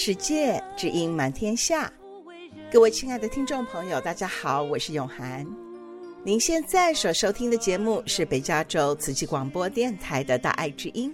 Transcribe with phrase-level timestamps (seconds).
[0.00, 1.92] 世界，知音满天下。
[2.70, 5.44] 各位亲爱的听众朋友，大家好，我是永涵。
[6.22, 11.12] 您现在所收听的节目是北加州慈济广播电台的大爱之音。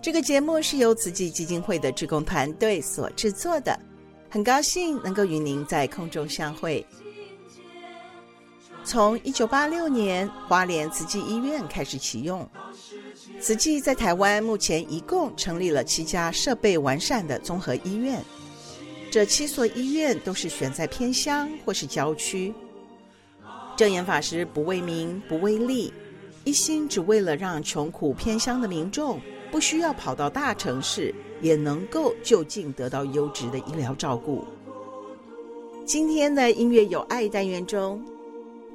[0.00, 3.78] 这个节目是由慈济基金会的志工团队所制作的，
[4.30, 6.84] 很高兴能够与您在空中相会。
[8.84, 12.48] 从一九八六年花莲慈济医院开始启用，
[13.40, 18.22] 慈济在台湾目前一共成立了七家设备完善的综合医院。
[19.10, 22.54] 这七所医院都是选在偏乡或是郊区。
[23.76, 25.92] 证严法师不为名不为利，
[26.44, 34.44] 一心只为了让穷苦偏乡的民众不需要跑到大城市，也能够就近得到优质的医疗照顾。
[35.84, 38.00] 今天的音乐有爱单元中，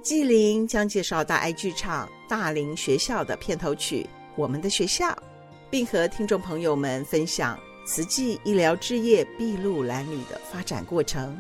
[0.02, 4.04] 纪灵将介绍大爱剧场大林学校的片头曲
[4.38, 5.10] 《我们的学校》，
[5.70, 7.60] 并和听众朋友们分享。
[7.90, 11.38] 慈济医疗志业筚路蓝缕的发展过程。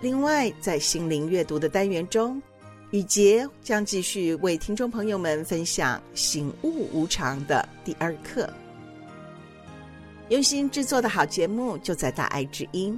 [0.00, 2.40] 另外，在心灵阅读的单元中，
[2.92, 8.48] 雨洁将继续为听众朋友们分享《醒悟无常》的第二课。
[10.28, 12.96] 用心制作的好节目就在大爱之音。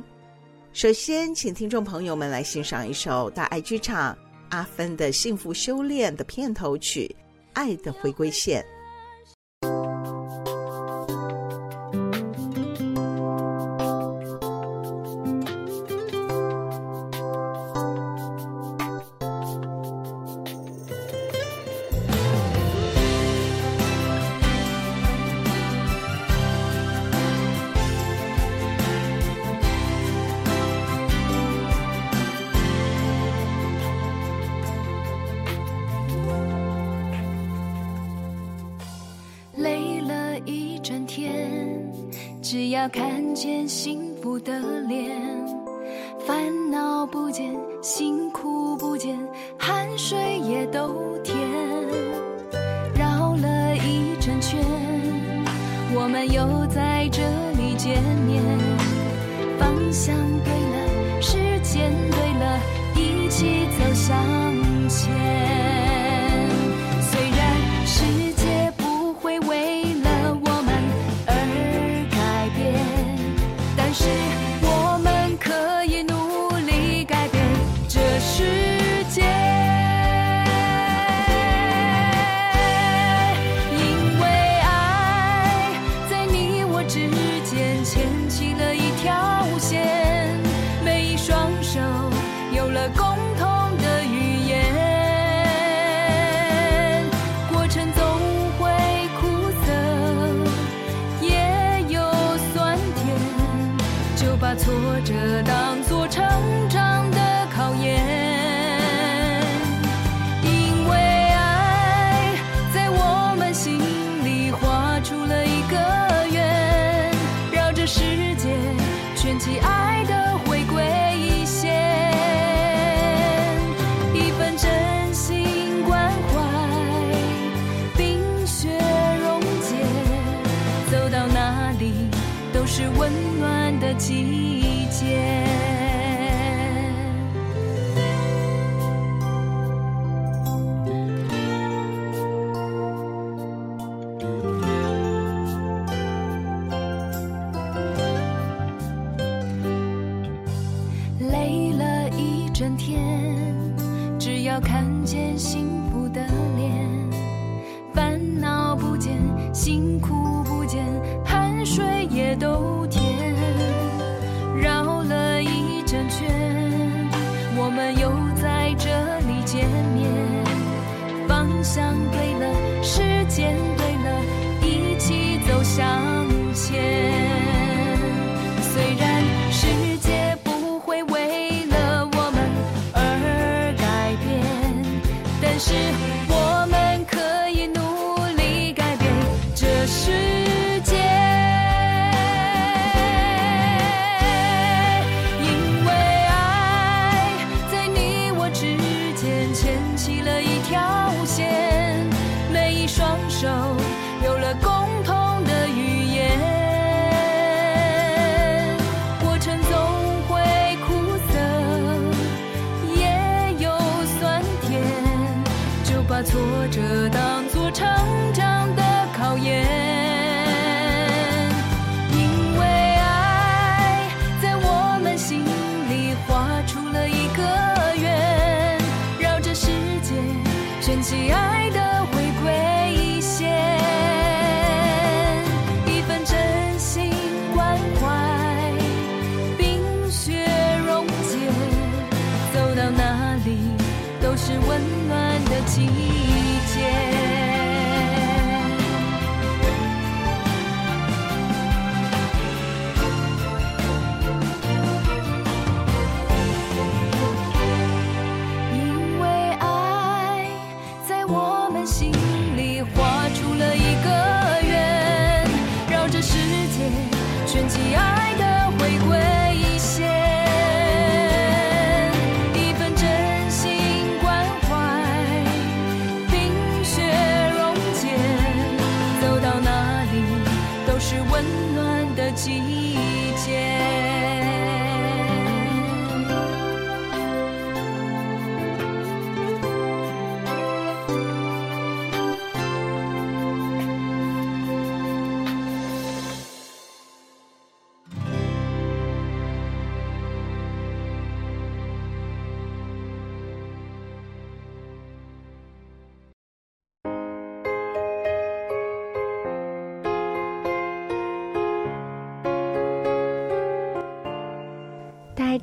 [0.75, 4.15] 首先，请听众朋友们来欣赏一首大爱剧场
[4.51, 7.17] 阿芬的幸福修炼的片头曲
[7.55, 8.63] 《爱的回归线》。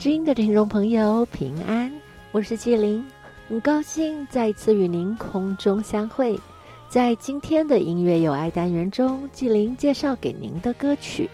[0.05, 1.91] 知音的听众朋友平安，
[2.31, 3.03] 我是纪灵，
[3.49, 6.39] 很高兴再次与您空中相会。
[6.87, 11.27] 在今天的音乐有爱单元中，纪灵介绍给您的歌曲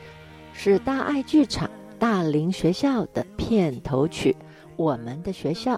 [0.53, 1.69] 是大爱剧场
[1.99, 4.33] 大林学校的片头曲
[4.77, 5.75] 《我们的学校》。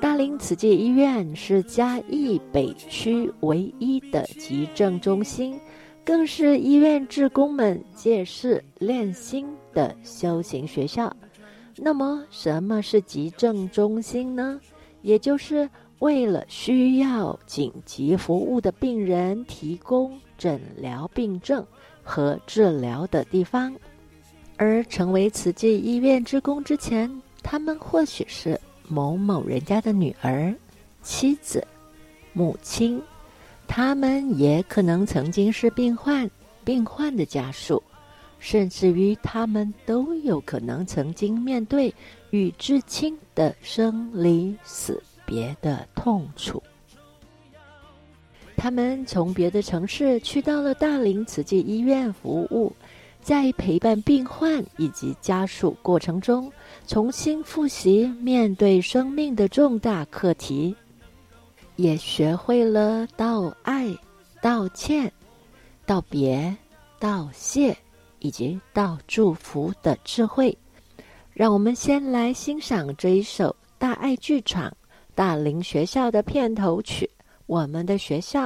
[0.00, 5.60] 大林慈济医院是嘉义北区唯一的急症中心，
[6.04, 11.14] 更是医院志工们借势练心的修行学校。
[11.82, 14.60] 那么，什么是急症中心呢？
[15.00, 15.68] 也就是
[16.00, 21.66] 为了需要紧急服务的病人提供诊疗病症
[22.02, 23.74] 和治疗的地方。
[24.58, 27.10] 而成为慈济医院职工之前，
[27.42, 30.54] 他们或许是某某人家的女儿、
[31.00, 31.66] 妻子、
[32.34, 33.00] 母亲，
[33.66, 36.30] 他们也可能曾经是病患、
[36.62, 37.82] 病患的家属。
[38.40, 41.94] 甚至于他们都有可能曾经面对
[42.30, 46.60] 与至亲的生离死别的痛楚。
[48.56, 52.72] 他们从别的城市去到了大林慈济医院服务，
[53.22, 56.52] 在陪伴病患以及家属过程中，
[56.86, 60.74] 重新复习面对生命的重大课题，
[61.76, 63.94] 也学会了道爱、
[64.42, 65.10] 道歉、
[65.86, 66.54] 道别、
[66.98, 67.76] 道谢。
[68.20, 70.56] 以及到祝福的智慧，
[71.32, 74.74] 让我们先来欣赏这一首大爱剧场
[75.14, 77.10] 大林学校的片头曲
[77.46, 78.44] 《我们的学校》，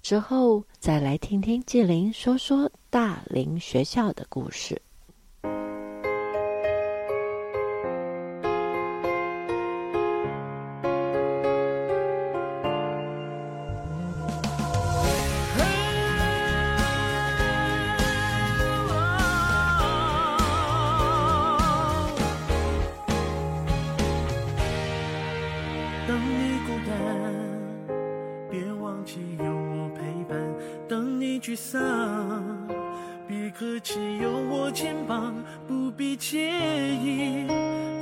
[0.00, 4.80] 之后再来听听纪灵说说大林学校的故事。
[31.48, 31.80] 沮丧。
[33.26, 35.34] 别客气，有我肩膀，
[35.66, 37.46] 不必介意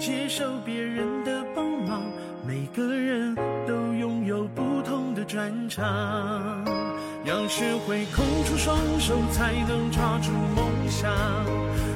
[0.00, 2.02] 接受别人的帮忙。
[2.44, 5.86] 每个人都拥有不同的专长，
[7.24, 11.08] 要学会空出双手才能抓住梦想，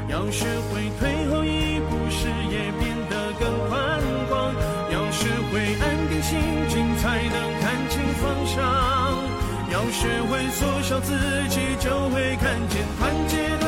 [0.09, 4.54] 要学会退后一步，视野变得更宽广，
[4.92, 6.38] 要学会安定心
[6.69, 7.60] 境才能。
[10.00, 11.12] 学会缩小自
[11.50, 13.60] 己就会看见团结。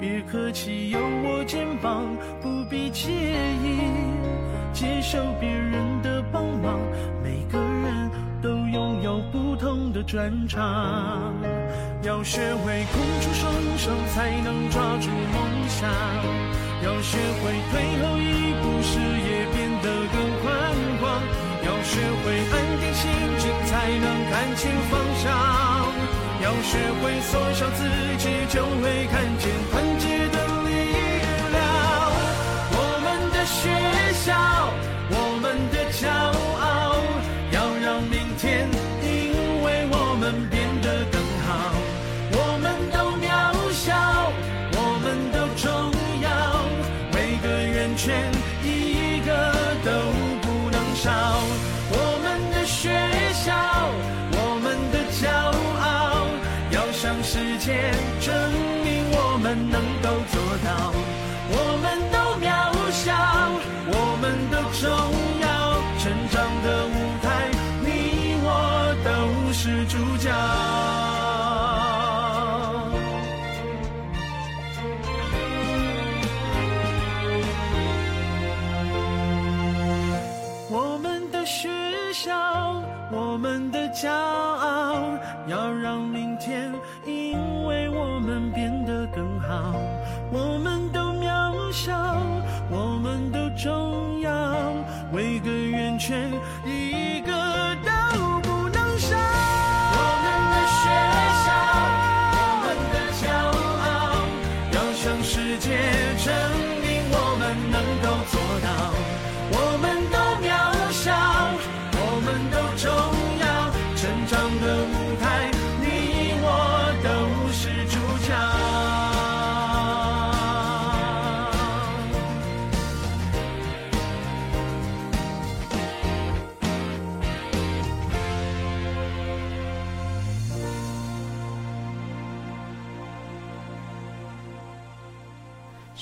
[0.00, 2.04] 别客气，有我肩膀，
[2.40, 3.10] 不必介
[3.62, 3.78] 意
[4.72, 6.80] 接受别人的帮忙。
[7.22, 8.10] 每个人
[8.42, 11.32] 都拥有不同的专长，
[12.02, 15.88] 要学会空出双手，才能抓住梦想。
[16.82, 20.50] 要学会退后一步，视野变得更宽
[21.00, 21.22] 广。
[21.64, 25.30] 要学会安定心境，才能看清方向。
[26.42, 27.84] 要学会缩小自
[28.18, 30.70] 己，就会看见团结的力
[31.52, 31.56] 量。
[32.74, 33.70] 我们的学
[34.24, 34.34] 校，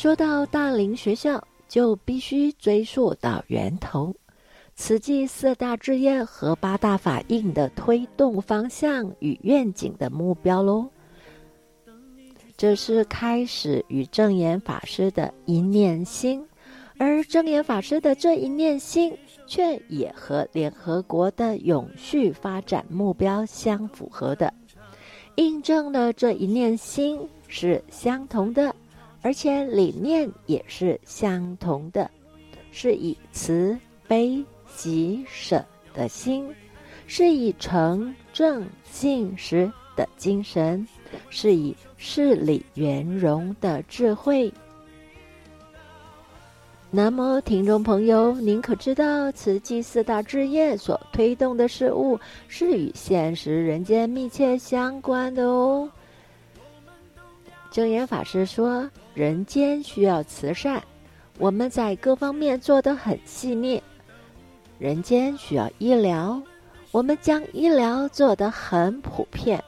[0.01, 4.15] 说到大林学校，就必须追溯到源头，
[4.75, 10.89] 慈济四大志业和八大法印的推动方向与愿景的目标喽。
[12.57, 16.43] 这是开始与证严法师的一念心，
[16.97, 19.15] 而证严法师的这一念心，
[19.47, 24.51] 却也和联合国的永续发展目标相符合的，
[25.35, 28.75] 印证了这一念心是相同的。
[29.23, 32.11] 而且理念也是相同的，
[32.73, 36.49] 是以慈悲喜舍的心，
[37.07, 40.87] 是以诚正信实的精神，
[41.29, 44.53] 是以事理圆融的智慧。
[46.93, 55.89] 那么，听众朋友，您可知道慈济四大志业所推动的事物是与现实人间密切相关的哦？
[57.71, 60.83] 正言法师说：“人间需要慈善，
[61.39, 63.79] 我们在各方面做得很细腻；
[64.79, 66.41] 人间需要医疗，
[66.91, 69.61] 我们将医疗做得很普遍；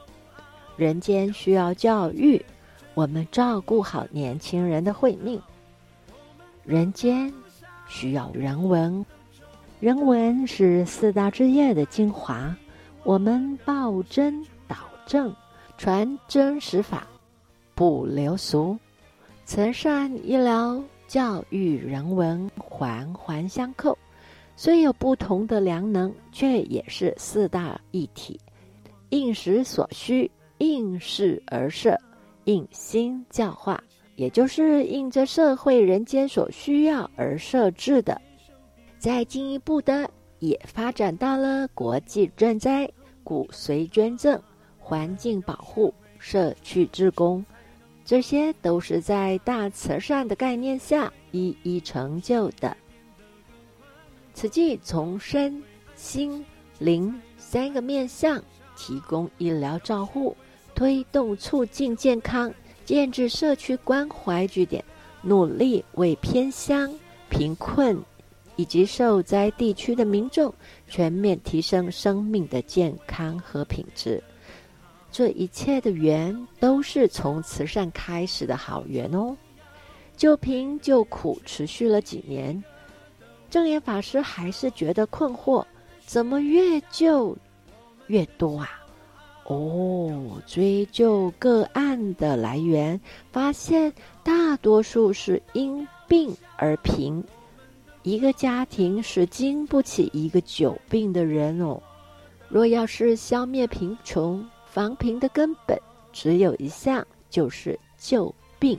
[0.75, 2.43] 人间需要教育，
[2.95, 5.39] 我们照顾好年轻人的慧命；
[6.63, 7.31] 人间
[7.87, 9.05] 需要人文，
[9.79, 12.55] 人文是四大之业的精华，
[13.03, 15.31] 我们报真导正，
[15.77, 17.05] 传真实法。”
[17.75, 18.77] 不留俗，
[19.45, 23.97] 慈善、医疗、教育、人文环环相扣，
[24.55, 28.39] 虽有不同的良能，却也是四大一体。
[29.09, 31.95] 应时所需，应势而设，
[32.45, 33.83] 应心教化，
[34.15, 38.19] 也就是应着社会人间所需要而设置的。
[38.97, 40.09] 再进一步的，
[40.39, 42.89] 也发展到了国际赈灾、
[43.23, 44.41] 骨髓捐赠、
[44.79, 47.45] 环境保护、社区志工。
[48.05, 52.75] 这些都是在大慈善的概念下一一成就的。
[54.33, 55.61] 慈济从身、
[55.95, 56.43] 心、
[56.79, 58.43] 灵三个面向
[58.75, 60.35] 提供医疗照护，
[60.75, 64.83] 推动促进健康，建置社区关怀据点，
[65.21, 66.93] 努力为偏乡、
[67.29, 67.97] 贫困
[68.55, 70.53] 以及受灾地区的民众
[70.87, 74.21] 全面提升生命的健康和品质。
[75.13, 79.37] 这一切的缘都是从慈善开始的好缘哦。
[80.17, 82.63] 救贫救苦持续了几年，
[83.47, 85.63] 证严法师还是觉得困惑：
[86.03, 87.37] 怎么越救
[88.07, 88.69] 越多啊？
[89.45, 92.99] 哦，追究个案的来源，
[93.31, 93.93] 发现
[94.23, 97.23] 大多数是因病而贫。
[98.01, 101.79] 一个家庭是经不起一个久病的人哦。
[102.49, 105.79] 若要是消灭贫穷、防贫的根本，
[106.11, 108.75] 只有一项，就是救病。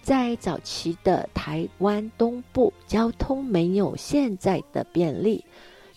[0.00, 5.44] 在早期的台湾东部，交通没有现在的便利，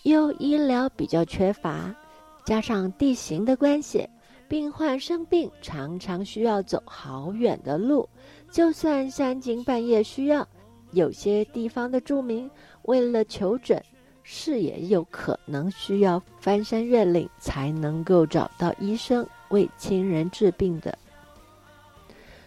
[0.01, 1.96] 又医疗比较缺乏。
[2.44, 4.10] 加上地形的关系，
[4.48, 8.10] 病患生病常常需要走好远的路。
[8.50, 10.46] 就算三更半夜需要，
[10.94, 12.50] 有些地方的住民
[12.86, 13.80] 为了求诊，
[14.24, 20.98] 是也有可能需要翻山越岭才能够找到医生为亲人治病的。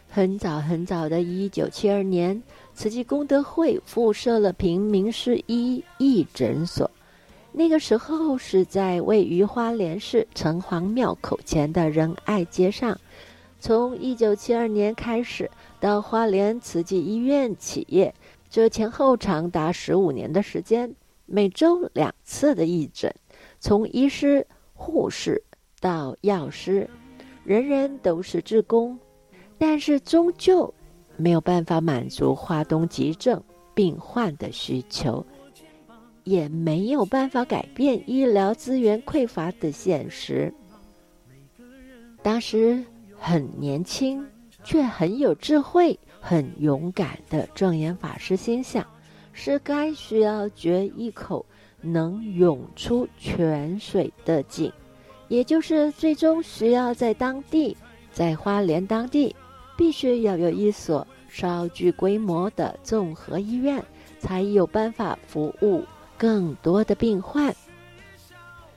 [0.09, 2.41] 很早很早的一九七二年，
[2.73, 6.91] 慈济功德会附设了平民市医义诊所。
[7.51, 12.99] 那个时候是在位于花莲市城隍庙口前的仁爱街上。
[13.61, 18.15] 从一九七二年开始到花莲慈济医院起业，
[18.51, 20.95] 这前后长达十五年的时间，
[21.27, 23.15] 每周两次的义诊，
[23.59, 25.43] 从医师、护士
[25.81, 26.89] 到药师，
[27.45, 28.99] 人人都是志工，
[29.59, 30.73] 但是终究
[31.17, 33.43] 没有办法满足华东急症
[33.75, 35.25] 病患的需求。
[36.25, 40.51] 也没有办法改变医疗资源匮乏的现实。
[42.23, 42.83] 当时
[43.19, 44.27] 很年轻
[44.63, 48.87] 却很有智慧、很勇敢的证严法师心想，
[49.35, 51.45] 是该需要掘一口
[51.83, 54.73] 能涌出泉水的井，
[55.29, 57.77] 也就是最终需要在当地，
[58.11, 59.37] 在花莲当地，
[59.77, 63.85] 必须要有一所稍具规模的综合医院，
[64.19, 65.85] 才有办法服务。
[66.17, 67.53] 更多的病患，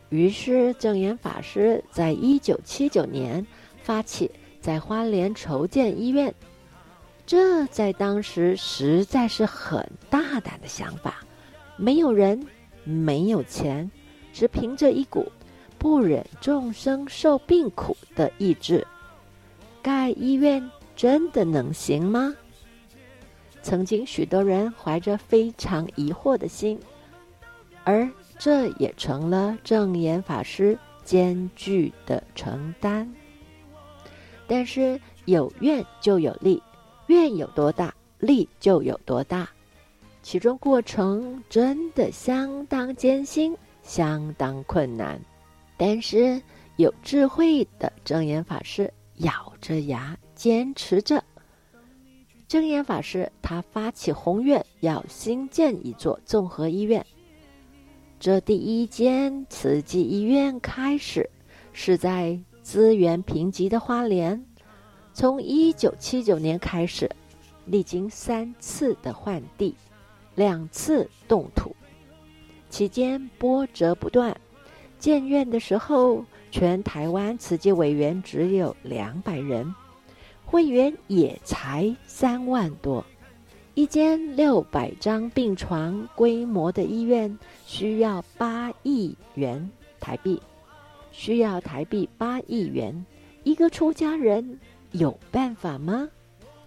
[0.09, 3.45] 于是证严法师在一九七九年
[3.83, 6.33] 发起在花莲筹建医院，
[7.27, 11.17] 这在当时实在是很大胆的想法。
[11.75, 12.47] 没有人，
[12.85, 13.91] 没有钱，
[14.31, 15.29] 只凭着一股
[15.77, 18.87] 不忍众生受病苦的意志，
[19.81, 22.33] 盖医院真的能行吗？
[23.61, 26.79] 曾经许多人怀着非常疑惑的心。
[27.83, 28.09] 而
[28.39, 33.13] 这也成了证严法师艰巨的承担。
[34.47, 36.63] 但是有愿就有力，
[37.07, 39.49] 愿有多大，力就有多大。
[40.21, 45.19] 其中过程真的相当艰辛，相当困难。
[45.77, 46.41] 但是
[46.75, 51.23] 有智慧的证严法师咬着牙坚持着。
[52.47, 57.05] 证严法师他发起宏愿，要新建一座综合医院。
[58.19, 61.29] 这第一间慈济医院开始
[61.71, 64.43] 是在资源贫瘠的花莲，
[65.19, 67.09] 从一九七九年开始，
[67.65, 69.73] 历经三次的换地，
[70.35, 71.75] 两次动土，
[72.69, 74.39] 期间波折不断。
[74.99, 79.73] 建院的时候，全台湾慈济委员只有两百人，
[80.45, 83.03] 会员也才三万多。
[83.73, 89.67] 一间六百张病床规模的医院需要八亿元
[89.99, 90.39] 台币，
[91.11, 93.03] 需要台币八亿元，
[93.43, 94.59] 一个出家人
[94.91, 96.07] 有办法吗？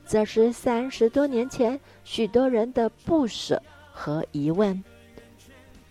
[0.06, 4.82] 这是三十多年前许多人的不舍和疑问。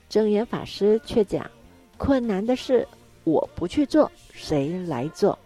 [0.10, 1.50] 证严法师却讲：
[1.98, 2.88] 困难的事
[3.24, 5.38] 我不去做，谁来做？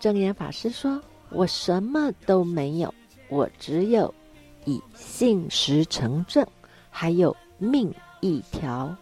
[0.00, 2.92] 证严法师说：我什么都没有，
[3.28, 4.12] 我只有。
[4.64, 6.46] 以信实成正，
[6.90, 8.94] 还有命一条。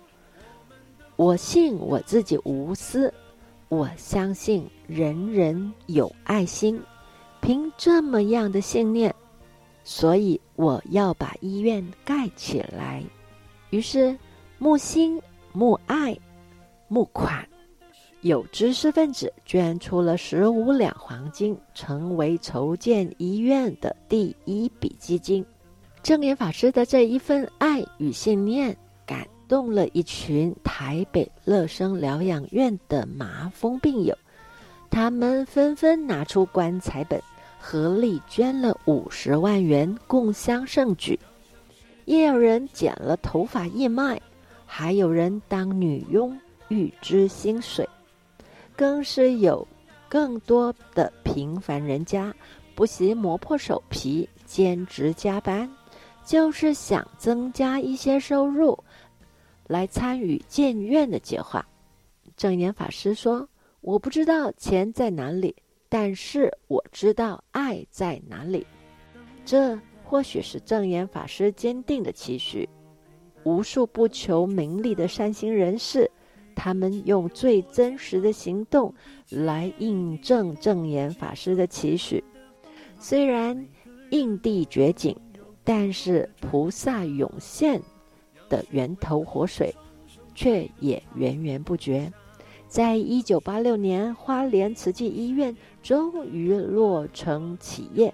[1.17, 3.12] 我信我自己无私，
[3.69, 6.81] 我相信人人有爱心。
[7.47, 9.15] 凭这么样的信念，
[9.85, 13.05] 所以我要把医院盖起来。
[13.71, 14.19] 于是
[14.59, 16.19] 募心、募爱、
[16.89, 17.47] 募款，
[18.23, 25.47] 有知识分子捐出了十五两黄金，成为筹建医院的第一笔基金。
[26.03, 34.19] 证严法师的这一份爱与信念，感动了一群台北乐生疗养院的麻风病友，
[34.91, 37.23] 他们纷纷拿出棺材本，
[37.69, 41.19] 合力捐了五十万元，共襄盛举。
[42.05, 44.21] 也有人剪了头发义卖，
[44.65, 47.85] 还有人当女佣预支薪水，
[48.77, 49.67] 更是有
[50.09, 52.33] 更多的平凡人家
[52.77, 55.69] 不惜磨破手皮，兼职加班。
[56.25, 58.79] 就是想增加一些收入，
[59.67, 61.67] 来参与建院的计划。
[62.37, 63.49] 正言法师说
[63.83, 65.53] ：“我不知道钱在哪里，
[65.99, 68.67] 但是我知道爱在哪里。
[69.47, 72.69] 这或许是证严法师坚定的期许。
[73.45, 76.11] 无数不求名利的善心人士，
[76.55, 78.93] 他们用最真实的行动
[79.31, 82.23] 来印证证严法师的期许。
[82.99, 83.67] 虽然
[84.11, 85.17] 印地绝景，
[85.65, 87.81] 但是菩萨涌现
[88.51, 89.75] 的源头活水
[90.35, 92.13] 却也源源不绝。
[92.69, 98.12] 在一九八六年，花莲慈济医院终于落成启业。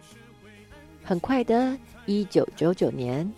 [1.02, 3.32] 很快的，一九九九年，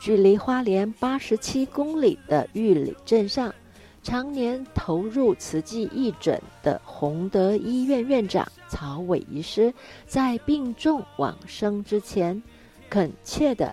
[0.00, 3.54] 距离花莲八十七公里的玉里镇上，
[4.02, 9.72] 常年投入慈济义诊的弘德医院院长曹伟医师，
[10.04, 12.42] 在病重往生之前，
[12.90, 13.72] 恳切地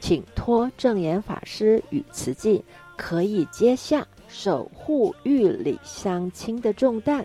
[0.00, 2.64] 请托证严法师与慈济
[2.96, 7.24] 可以接下守护玉里乡亲的重担。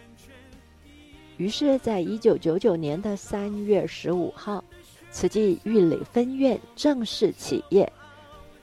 [1.37, 4.63] 于是，在一九九九年的三月十五号。
[5.11, 7.87] 慈济玉里分院正式起业，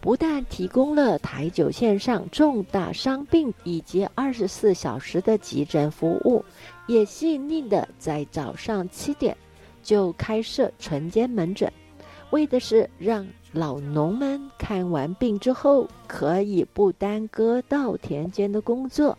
[0.00, 6.44] 不但提供了台九线上重大伤病以及二十四小时的急诊服务，
[6.88, 9.36] 也细腻的在早上七点
[9.80, 11.72] 就开设晨间门诊，
[12.30, 19.16] 为的是让老农们看完病之后可以不耽搁稻田间的工作。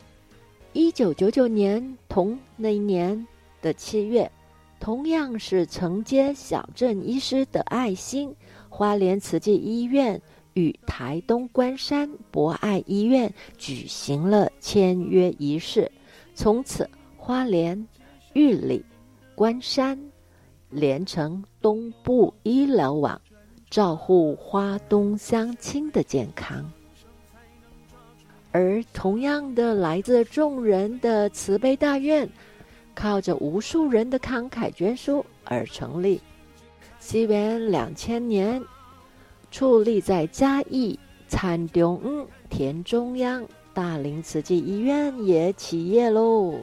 [0.73, 3.25] 一九九九年同那一年
[3.61, 4.29] 的七月。
[4.79, 8.35] 同样是承接小镇医师的爱心，
[8.67, 10.19] 花莲慈济医院
[10.53, 15.91] 与台东关山博爱医院举行了签约仪式。
[16.33, 17.87] 从此，花莲、
[18.33, 18.83] 玉里、
[19.35, 19.95] 关山
[20.71, 23.21] 连成东部医疗网，
[23.69, 26.67] 照护花东乡亲的健康。
[28.51, 32.27] 而同样的，来自众人的慈悲大愿。
[33.01, 36.21] 靠着无数人的慷慨捐书而成立。
[36.99, 38.63] 西元两千年，
[39.51, 46.59] 矗立在嘉义参中田中央大林慈济医院也起业喽。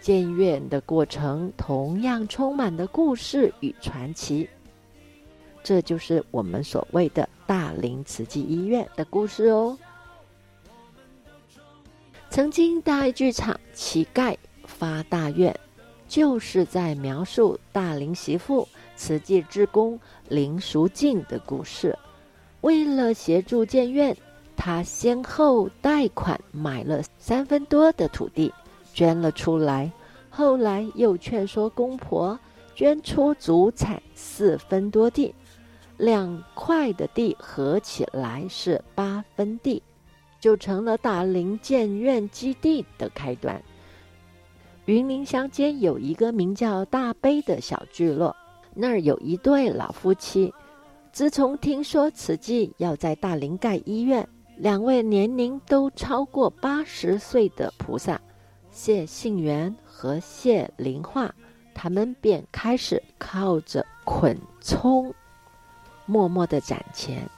[0.00, 4.48] 建院的过程同样充满了故事与传奇。
[5.62, 9.76] 这就是我们所谓的大林慈济医院的故事哦。
[12.30, 14.34] 曾经大爱剧场乞丐。
[14.68, 15.54] 发大愿，
[16.08, 21.96] 就是在描述大林媳妇慈济之工林淑静的故事。
[22.60, 24.16] 为了协助建院，
[24.56, 28.52] 他先后贷款买了三分多的土地，
[28.94, 29.92] 捐了出来。
[30.30, 32.38] 后来又劝说公婆
[32.74, 35.34] 捐出祖产四分多地，
[35.96, 39.82] 两块的地合起来是八分地，
[40.40, 43.62] 就成了大林建院基地的开端。
[44.86, 48.34] 云林乡间有一个名叫大悲的小聚落，
[48.72, 50.52] 那儿有一对老夫妻。
[51.10, 58.20] 自从听说慈济要在大林盖医院，两位年龄都超过八十岁的菩萨
[58.70, 61.34] 谢信元和谢灵化，
[61.74, 65.12] 他们便开始靠着捆葱，
[66.04, 67.28] 默默地攒钱，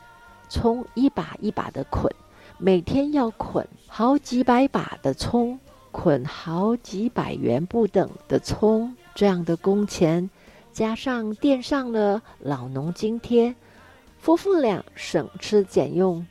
[0.50, 2.12] 葱一把一把的捆，
[2.58, 5.58] 每天要捆好几百把的葱。
[5.90, 10.28] 捆好几百元不等的葱，这样的工钱，
[10.72, 13.54] 加上垫上了老农津贴，
[14.18, 16.26] 夫妇俩省吃俭用，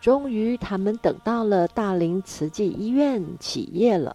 [0.00, 4.14] 终于他们等到了大林慈济医院起业了。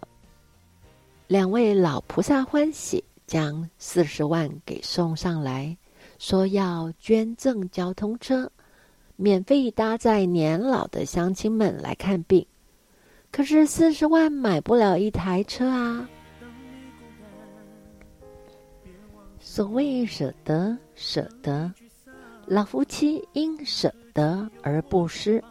[1.26, 5.76] 两位老菩萨欢喜，将四十万给送上来，
[6.18, 8.52] 说要捐赠交通车，
[9.16, 12.46] 免费搭载年老的乡亲们来看病。
[13.34, 16.08] 可是四十万买不了一台车啊！
[19.40, 21.68] 所谓舍得，舍得，
[22.46, 25.42] 老夫妻因舍得而不失，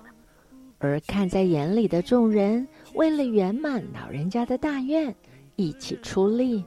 [0.79, 5.13] 而看在眼里的众人为了圆满老人家的大愿，
[5.57, 6.63] 一起出力，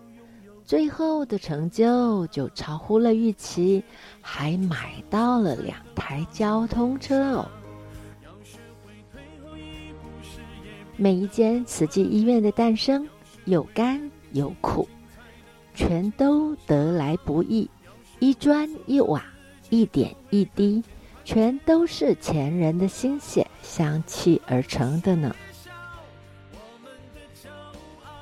[0.66, 3.82] 最后的成就就超乎了预期，
[4.20, 7.50] 还买到了两台交通车哦。
[10.98, 13.06] 每一间慈济医院的诞生，
[13.44, 14.88] 有甘有苦，
[15.74, 17.68] 全都得来不易，
[18.18, 19.22] 一砖一瓦，
[19.68, 20.82] 一点一滴，
[21.22, 25.36] 全都是前人的心血相契而成的呢。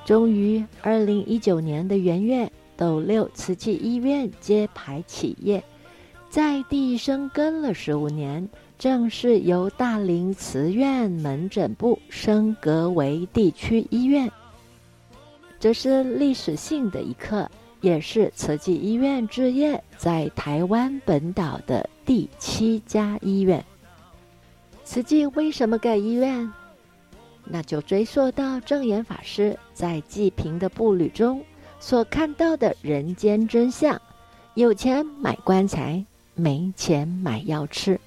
[0.03, 5.63] 终于，二零一九年的元月，斗六慈济医院揭牌企业，
[6.29, 8.49] 在地生根了十五年。
[8.77, 14.31] 正式由大林慈院门诊部升格为地区医院。
[15.59, 17.49] 这是历史性的一刻，
[17.81, 23.63] 也是慈济医院置业在台湾本岛的第七家医院。
[24.83, 26.51] 慈济为什么盖医院？
[27.45, 31.43] 那就追溯到证严法师在济贫的步履中
[31.79, 33.99] 所看到的人间真相：
[34.53, 36.03] 有钱买棺材，
[36.35, 37.99] 没钱买药吃。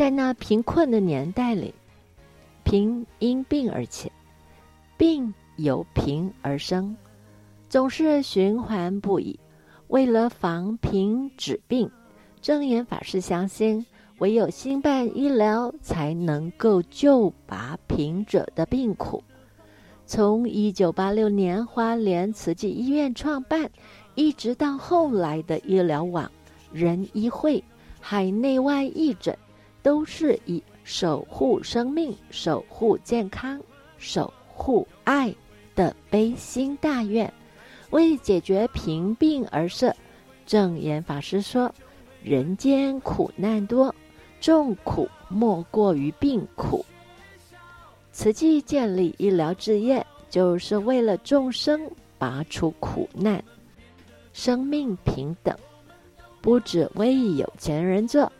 [0.00, 1.74] 在那贫困的年代里，
[2.64, 4.10] 贫因病而起，
[4.96, 6.96] 病由贫而生，
[7.68, 9.38] 总是循环不已。
[9.88, 11.90] 为了防贫止病，
[12.40, 13.84] 证严法师相信，
[14.20, 19.22] 唯有兴办医疗，才能够救拔贫者的病苦。
[20.06, 23.70] 从一九八六年花莲慈济医院创办，
[24.14, 26.32] 一直到后来的医疗网、
[26.72, 27.62] 人医会、
[28.00, 29.36] 海内外义诊。
[29.82, 33.60] 都是以守护生命、守护健康、
[33.98, 35.34] 守护爱
[35.74, 37.32] 的悲心大愿，
[37.90, 39.94] 为解决贫病而设。
[40.46, 41.72] 证严法师说
[42.22, 43.94] ：“人间苦难多，
[44.40, 46.84] 众苦莫过于病苦。
[48.12, 51.88] 慈济建立医疗志业，就是为了众生
[52.18, 53.42] 拔除苦难，
[54.32, 55.56] 生命平等，
[56.40, 58.30] 不只为有钱人做。”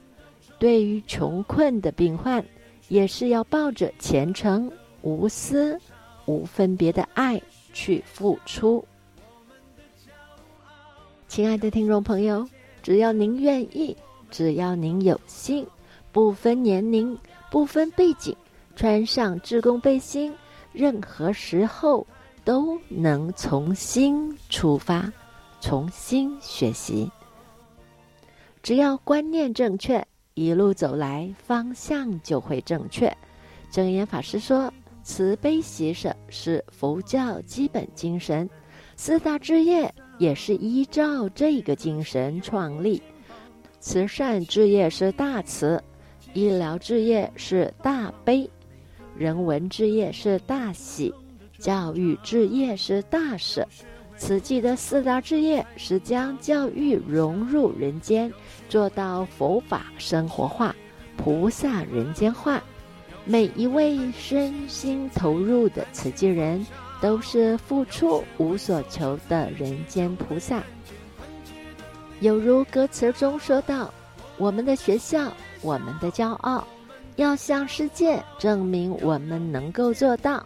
[0.60, 2.44] 对于穷困的病患，
[2.88, 4.70] 也是要抱着虔诚、
[5.00, 5.80] 无私、
[6.26, 7.40] 无分别的爱
[7.72, 8.84] 去付出。
[11.26, 12.46] 亲爱的听众朋友，
[12.82, 13.96] 只要您愿意，
[14.30, 15.66] 只要您有心，
[16.12, 17.18] 不分年龄、
[17.50, 18.36] 不分背景，
[18.76, 20.34] 穿上志工背心，
[20.74, 22.06] 任何时候
[22.44, 25.10] 都能从心出发，
[25.62, 27.10] 重新学习。
[28.62, 30.06] 只要观念正确。
[30.40, 33.14] 一路走来，方向就会正确。
[33.70, 34.72] 证严法师说
[35.04, 38.48] ：“慈悲喜舍是佛教基本精神，
[38.96, 43.02] 四大志业也是依照这个精神创立。
[43.80, 45.78] 慈善志业是大慈，
[46.32, 48.48] 医疗志业是大悲，
[49.14, 51.14] 人文志业是大喜，
[51.58, 53.68] 教育志业是大舍。”
[54.20, 58.30] 慈济的四大志业是将教育融入人间，
[58.68, 60.76] 做到佛法生活化、
[61.16, 62.62] 菩萨人间化。
[63.24, 66.64] 每一位身心投入的慈济人，
[67.00, 70.62] 都是付出无所求的人间菩萨。
[72.20, 73.92] 有如歌词中说道
[74.36, 76.62] ：“我们的学校，我们的骄傲，
[77.16, 80.44] 要向世界证明我们能够做到。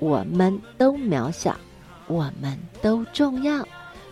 [0.00, 1.58] 我们都渺小。”
[2.06, 3.66] 我们都重要，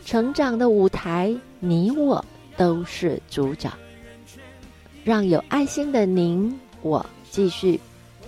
[0.04, 2.24] 成长的舞台，你我
[2.57, 3.70] 都是主角。
[5.04, 7.78] 让有爱心的您我继续，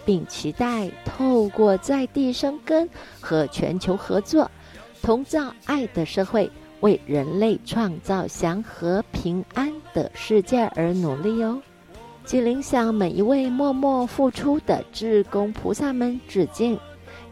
[0.04, 2.88] 并期待透过在地生根
[3.20, 4.50] 和全球合作，
[5.02, 6.50] 同造爱的社会，
[6.80, 11.60] 为人类创造祥和平安的世界而努力哦。
[12.24, 16.78] 吉林向每一位默默付出的志工菩萨们致敬。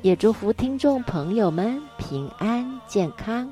[0.05, 3.51] 也祝福听众朋友们平安健康，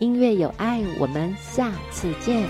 [0.00, 2.46] 音乐有爱，我们下次见。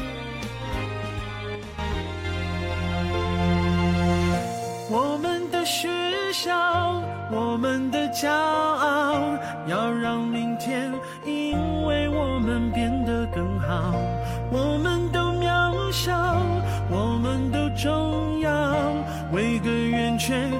[4.91, 5.89] 我们的学
[6.33, 9.39] 校，我们的骄傲，
[9.69, 10.93] 要让明天
[11.25, 13.95] 因为我们变得更好。
[14.51, 16.13] 我们都渺小，
[16.91, 18.75] 我们都重要，
[19.33, 20.51] 为个圆圈。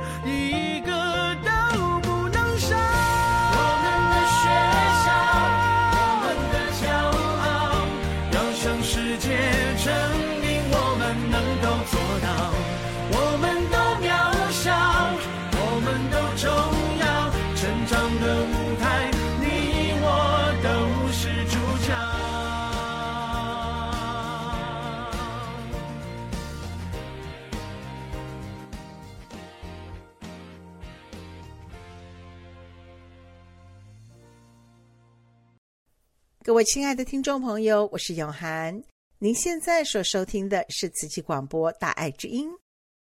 [36.45, 38.79] 各位亲爱的听众朋友，我是永涵。
[39.19, 42.51] 您现在所收听的是慈济广播《大爱之音》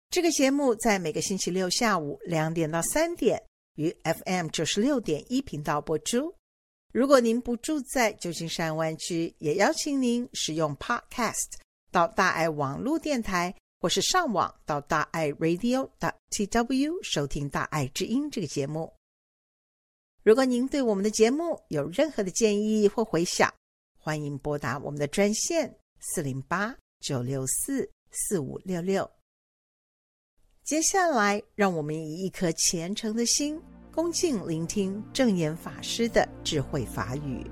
[0.09, 3.43] 这个节目，在每个星期六下午两点到三点
[3.75, 3.95] 于
[4.25, 6.35] FM 九十六点一频道播出。
[6.95, 11.59] 如果您不住在旧金山湾区，也邀请您使用 Podcast
[11.93, 15.87] 到大爱网络电台，或是上网到大爱 Radio
[16.31, 18.91] TW 收听《大爱之音》这个节目。
[20.27, 23.49] 如果您对我们的节目有任何的建议或回响，
[23.97, 29.09] 欢迎拨打我们的专线四零八九六四四五六六。
[30.65, 33.63] 接下来，让我们以一颗虔诚的心，
[33.93, 37.49] 恭敬聆听正言法师的智慧法语。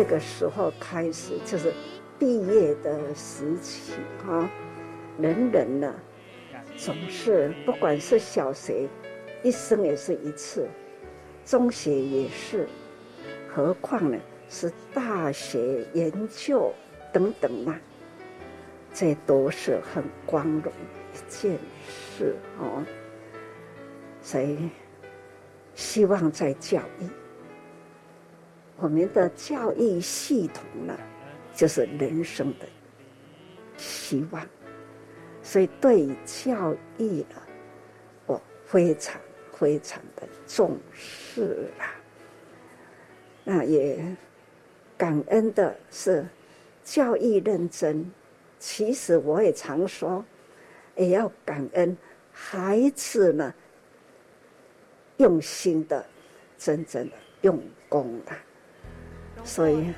[0.00, 1.74] 这个时候开始就是
[2.18, 3.92] 毕业的时期
[4.26, 4.50] 啊，
[5.18, 5.94] 人人呢
[6.74, 8.88] 总是不管是小学，
[9.42, 10.66] 一生也是一次，
[11.44, 12.66] 中学也是，
[13.46, 14.16] 何况呢
[14.48, 16.72] 是大学研究
[17.12, 17.78] 等等嘛，
[18.94, 20.72] 这都是很光荣
[21.12, 21.58] 一件
[22.16, 22.82] 事哦，
[24.22, 24.70] 所以
[25.74, 27.19] 希望在教育。
[28.80, 30.98] 我们的教育系统呢，
[31.54, 32.66] 就是人生的
[33.76, 34.46] 希望，
[35.42, 37.42] 所以对教育呢，
[38.26, 39.20] 我非常
[39.52, 41.92] 非常的重视啊。
[43.44, 44.02] 那也
[44.96, 46.26] 感恩的是，
[46.82, 48.10] 教育认真。
[48.58, 50.24] 其实我也常说，
[50.96, 51.96] 也要感恩
[52.32, 53.54] 孩子呢，
[55.16, 56.04] 用心的、
[56.58, 58.36] 真正的用功啊。
[59.44, 59.92] 所以，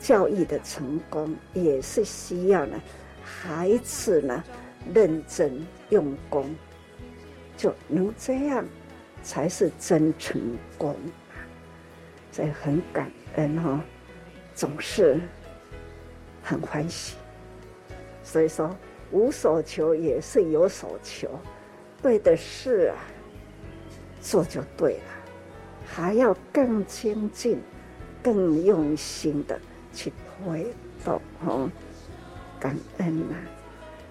[0.00, 2.80] 教育的成功也是需要呢，
[3.22, 4.42] 孩子呢
[4.92, 6.54] 认真用功，
[7.56, 8.64] 就能这样，
[9.22, 10.40] 才是真成
[10.78, 10.96] 功。
[12.32, 13.84] 所以很感恩哈，
[14.54, 15.20] 总是
[16.42, 17.16] 很欢喜。
[18.22, 18.74] 所以说，
[19.10, 21.28] 无所求也是有所求，
[22.00, 22.96] 对的事啊，
[24.20, 25.10] 做就对了，
[25.86, 27.60] 还要更精进。
[28.22, 29.58] 更用心的
[29.92, 30.12] 去
[30.44, 30.66] 推
[31.04, 31.70] 动哦，
[32.58, 33.36] 感恩呐、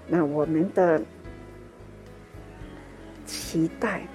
[0.08, 1.02] 那我们的
[3.26, 4.08] 期待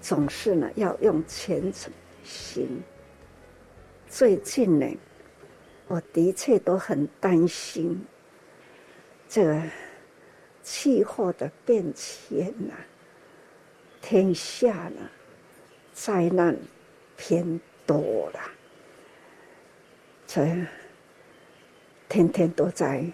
[0.00, 2.80] 总是呢，要用虔诚心。
[4.08, 4.86] 最近呢，
[5.88, 8.04] 我的确都很担心
[9.28, 9.62] 这个
[10.62, 12.74] 气候的变迁呐，
[14.00, 15.08] 天下呢
[15.92, 16.56] 灾难
[17.16, 18.40] 偏多了。
[20.30, 20.64] 所以
[22.08, 23.04] 天天都在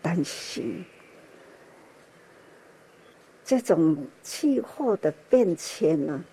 [0.00, 0.82] 担心
[3.44, 6.24] 这种气候的变迁呢，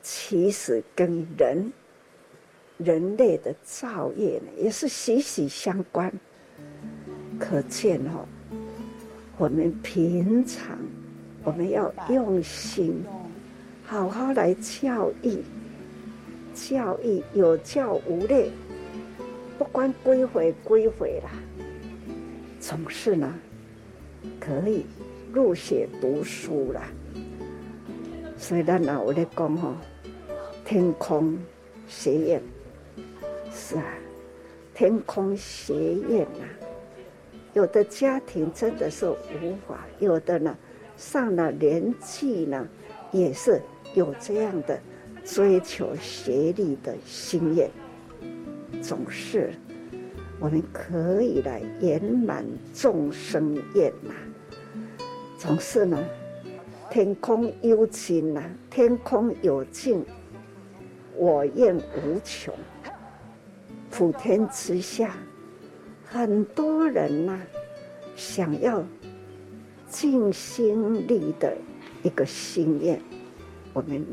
[0.00, 1.72] 其实跟人
[2.76, 6.08] 人类的造业呢也是息息相关。
[7.36, 8.28] 可见哦，
[9.38, 10.78] 我们平常
[11.42, 13.02] 我们要用心，
[13.84, 15.42] 好好来教育，
[16.54, 18.52] 教育有教无类。
[19.58, 21.30] 不管归回归回啦，
[22.60, 23.34] 总是呢，
[24.38, 24.86] 可以
[25.32, 26.82] 入学读书啦。
[28.36, 29.74] 所以咱老我在讲吼，
[30.64, 31.36] 天空
[31.88, 32.42] 学院
[33.52, 33.84] 是啊，
[34.74, 36.46] 天空学院呐，
[37.52, 39.16] 有的家庭真的是无
[39.66, 40.56] 法，有的呢
[40.96, 42.64] 上了年纪呢，
[43.10, 43.60] 也是
[43.94, 44.78] 有这样的
[45.24, 47.68] 追求学历的心愿。
[48.82, 49.52] 总是，
[50.38, 52.44] 我们可以来圆满
[52.74, 54.12] 众生愿呐。
[55.36, 55.98] 总是呢，
[56.90, 60.04] 天空有尽呐，天空有尽，
[61.16, 62.54] 我愿无穷。
[63.90, 65.16] 普天之下，
[66.04, 67.40] 很多人呐，
[68.14, 68.84] 想要
[69.88, 71.56] 尽心力的
[72.02, 73.00] 一个心愿，
[73.72, 74.04] 我们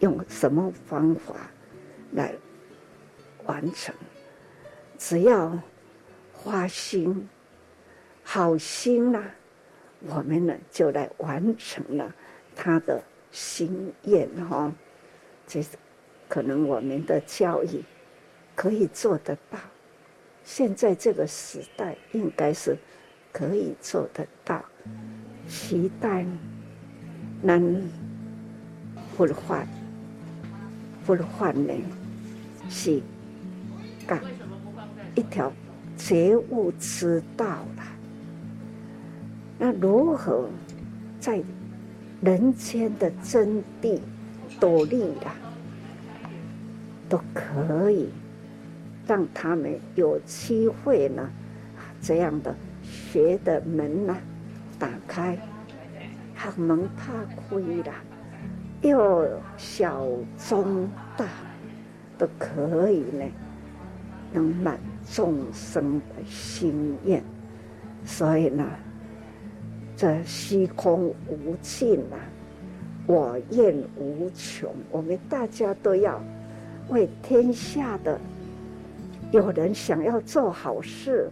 [0.00, 1.34] 用什么方法
[2.12, 2.34] 来
[3.46, 3.94] 完成？
[4.98, 5.58] 只要
[6.32, 7.28] 花心、
[8.22, 9.34] 好心呐、啊，
[10.06, 12.14] 我们呢就来完成了
[12.54, 14.72] 他的心愿哈。
[15.46, 15.70] 这是
[16.28, 17.82] 可能我们的教育
[18.54, 19.58] 可以做得到，
[20.44, 22.76] 现在这个时代应该是
[23.32, 24.64] 可以做得到。
[25.48, 26.24] 期待
[27.42, 27.90] 能
[29.16, 29.66] 不换，
[31.04, 31.74] 不换呢
[32.70, 33.02] 是。
[35.14, 35.52] 一条
[35.96, 37.82] 觉悟之道了。
[39.58, 40.48] 那如何
[41.20, 41.42] 在
[42.20, 44.00] 人间的真谛、
[44.58, 45.34] 道理啦，
[47.08, 48.08] 都可以
[49.06, 51.28] 让他们有机会呢，
[52.00, 54.16] 这样的学的门呐，
[54.78, 55.38] 打开，
[56.36, 57.94] 学门怕亏啦，
[58.82, 60.06] 又小
[60.48, 61.26] 中大
[62.18, 63.24] 都可以呢，
[64.32, 64.78] 能满
[65.10, 67.22] 众生的心愿，
[68.04, 68.66] 所以呢。
[69.94, 72.18] 这虚空无尽啊，
[73.06, 74.74] 我愿无穷。
[74.90, 76.20] 我们大家都要
[76.88, 78.18] 为天下的
[79.30, 81.30] 有人想要做好事，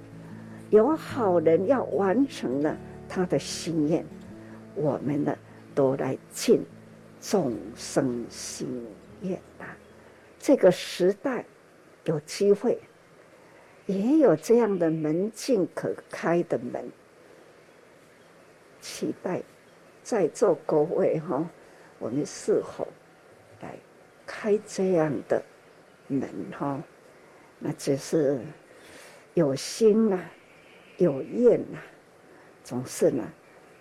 [0.68, 2.76] 有好人要完成了
[3.08, 4.04] 他的心愿，
[4.76, 5.34] 我们呢
[5.74, 6.62] 都来尽
[7.20, 8.86] 众生心
[9.22, 9.66] 愿啊！
[10.38, 11.44] 这个时代
[12.04, 12.78] 有机会，
[13.90, 16.88] 也有这样的门禁可开的门。
[18.80, 19.42] 期待
[20.02, 21.44] 在座各位哈，
[21.98, 22.86] 我们是否
[23.60, 23.76] 来
[24.26, 25.42] 开这样的
[26.06, 26.28] 门
[26.58, 26.82] 哈？
[27.58, 28.40] 那只是
[29.34, 30.18] 有心呐，
[30.96, 31.78] 有愿呐，
[32.64, 33.22] 总是呢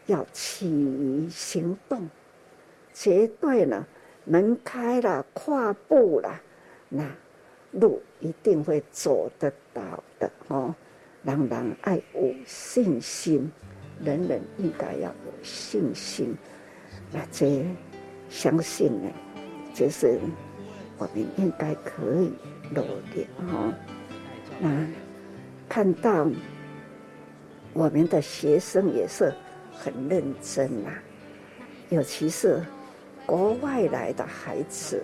[0.07, 2.10] 要起于行动，
[2.93, 3.88] 绝对呢
[4.26, 6.41] 门开了，跨步了，
[6.89, 7.10] 那
[7.72, 9.82] 路一定会走得到
[10.20, 10.74] 的哦。
[11.24, 13.51] 人人爱有信心。
[14.01, 16.34] 人人应该要有信心，
[17.11, 17.65] 那这
[18.30, 19.11] 相信呢，
[19.74, 20.17] 就是
[20.97, 22.32] 我们应该可以
[22.74, 22.82] 努
[23.13, 23.74] 力哈。
[24.57, 24.88] 那
[25.67, 26.30] 看到
[27.74, 29.34] 我们的学生也是
[29.74, 30.91] 很认真呐，
[31.89, 32.63] 尤其是
[33.26, 35.03] 国外来的孩子，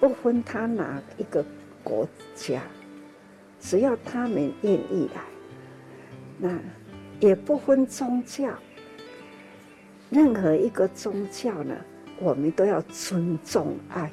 [0.00, 1.44] 不分他哪一个
[1.84, 2.62] 国家，
[3.60, 5.22] 只要他们愿意来，
[6.38, 6.58] 那。
[7.20, 8.48] 也不分宗教，
[10.08, 11.76] 任何一个宗教呢，
[12.18, 14.10] 我们都要尊重爱，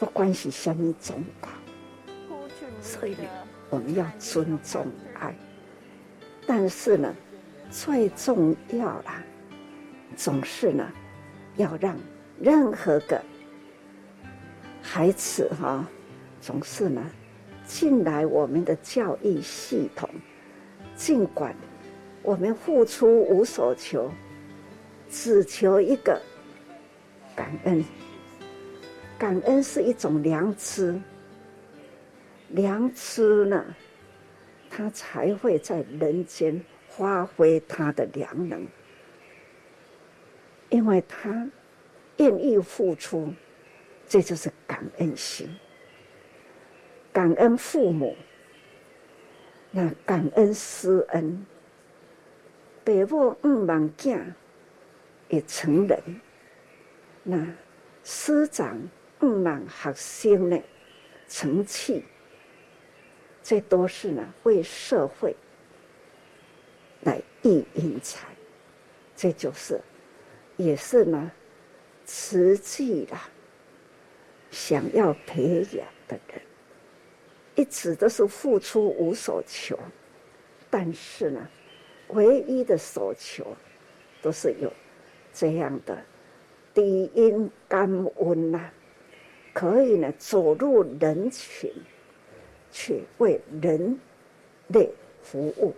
[0.00, 1.48] 不管是什么宗教，
[2.82, 3.28] 所以呢，
[3.70, 4.88] 我们要尊重
[5.20, 5.32] 爱。
[6.44, 7.14] 但是呢，
[7.70, 9.22] 最重要啦，
[10.16, 10.84] 总是呢，
[11.58, 11.96] 要让
[12.40, 13.22] 任何个
[14.88, 15.84] 孩子哈，
[16.40, 17.04] 总是呢，
[17.66, 20.08] 进来我们的教育系统。
[20.94, 21.54] 尽管
[22.22, 24.10] 我们付出无所求，
[25.10, 26.22] 只求一个
[27.34, 27.84] 感恩。
[29.18, 30.98] 感恩是一种良知，
[32.50, 33.64] 良知呢，
[34.70, 38.64] 他才会在人间发挥他的良能，
[40.70, 41.50] 因为他
[42.18, 43.34] 愿意付出，
[44.08, 45.48] 这就是感恩心。
[47.12, 48.16] 感恩父母。
[49.70, 51.44] 那感恩师恩，
[52.82, 54.18] 父母五万囝
[55.28, 56.00] 也成人，
[57.22, 57.46] 那
[58.02, 58.80] 师长
[59.20, 60.58] 五万学生呢
[61.28, 62.04] 成器，
[63.42, 65.36] 这都是呢为社会
[67.02, 68.28] 来育英才，
[69.14, 69.78] 这就是
[70.56, 71.30] 也是呢
[72.06, 73.28] 慈济啦
[74.50, 76.40] 想要培养的人。
[77.54, 79.78] 一直都是付出无所求，
[80.68, 81.48] 但是呢，
[82.08, 83.56] 唯一的所求
[84.20, 84.70] 都是有
[85.32, 85.96] 这样的
[86.74, 88.70] 低音甘温呐，
[89.54, 91.72] 可以呢走入人群，
[92.70, 93.98] 去为人
[94.68, 94.90] 类
[95.22, 95.74] 服务，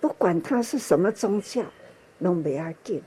[0.00, 1.64] 不管他是什么宗教，
[2.22, 3.02] 都没要紧。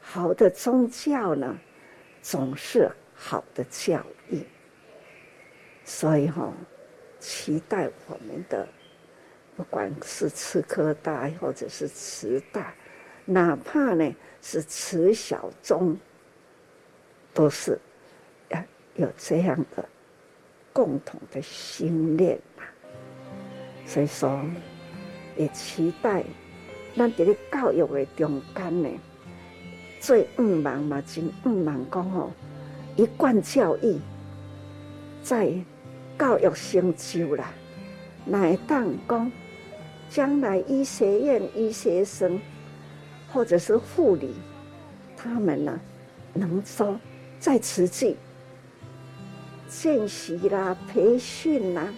[0.00, 1.56] 好的宗教呢，
[2.20, 4.42] 总是好的教育，
[5.84, 6.52] 所以哈、
[7.18, 8.68] 期待我们的，
[9.56, 12.74] 不管是慈科大或者是慈大，
[13.24, 15.98] 哪怕呢是慈小中，
[17.32, 17.78] 都是
[18.50, 18.62] 要
[18.96, 19.84] 有这样的
[20.72, 22.62] 共同的心念呐。
[23.86, 24.44] 所以说，
[25.36, 26.22] 也期待
[26.94, 28.90] 咱在咧教育的中间呢，
[30.00, 32.30] 最五万嘛，真五万讲哦，
[32.96, 33.98] 一贯教育
[35.22, 35.52] 在。
[36.18, 37.52] 教育成就啦，
[38.24, 39.30] 那会当讲
[40.08, 42.40] 将来医学院医学生
[43.30, 44.34] 或者是护理，
[45.14, 45.78] 他们呢
[46.32, 46.98] 能说
[47.38, 48.16] 在此际
[49.68, 51.92] 见习啦、培训啦，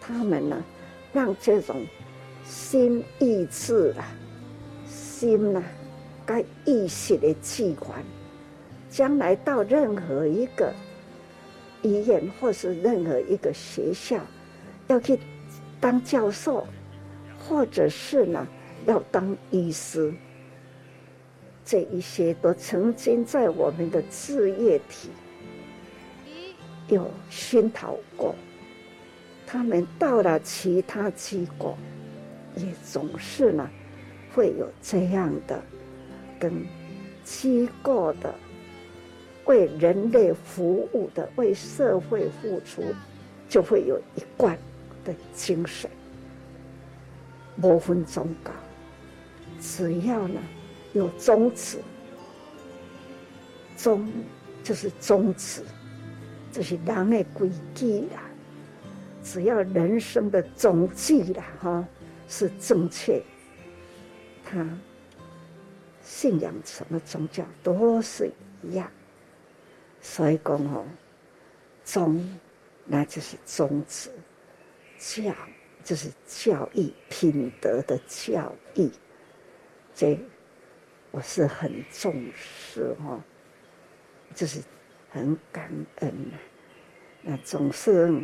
[0.00, 0.64] 他们呢
[1.12, 1.86] 让这种
[2.44, 4.02] 心意志啊、
[4.84, 5.62] 心呐
[6.24, 8.04] 该意识的器官，
[8.96, 10.72] 将来到任何一个。
[11.82, 14.18] 医院或是任何一个学校，
[14.88, 15.18] 要去
[15.78, 16.66] 当教授，
[17.38, 18.48] 或者是呢
[18.86, 20.12] 要当医师，
[21.62, 25.10] 这一些都曾经在我们的志业体
[26.88, 28.34] 有熏陶过，
[29.46, 31.76] 他们到了其他机构，
[32.56, 33.68] 也总是呢，
[34.34, 35.62] 会有这样的
[36.40, 36.66] 跟
[37.22, 38.34] 机构的
[39.46, 42.82] 为人类服务的、为社会付出，
[43.48, 44.56] 就会有一贯
[45.04, 45.90] 的精神。
[47.60, 48.50] 不分宗教，
[49.60, 50.40] 只要呢
[50.92, 51.78] 有宗旨，
[53.76, 54.06] 宗
[54.62, 55.62] 就是宗旨，
[56.52, 58.22] 就是人的轨迹啦。
[59.22, 61.88] 只要人生的踪迹啦，哈，
[62.28, 63.22] 是正确，
[64.44, 64.68] 他
[66.02, 68.30] 信仰什么宗教都是
[68.62, 68.88] 一样。
[70.06, 70.84] 所以讲哦，
[71.84, 72.38] 宗
[72.84, 74.08] 那就是宗旨，
[74.96, 75.34] 教。
[75.84, 78.90] 就是教育品德的教育，
[79.94, 80.18] 这
[81.12, 83.22] 我是很重视哈，
[84.34, 84.60] 就是
[85.08, 86.36] 很感恩呐。
[87.22, 88.20] 那总是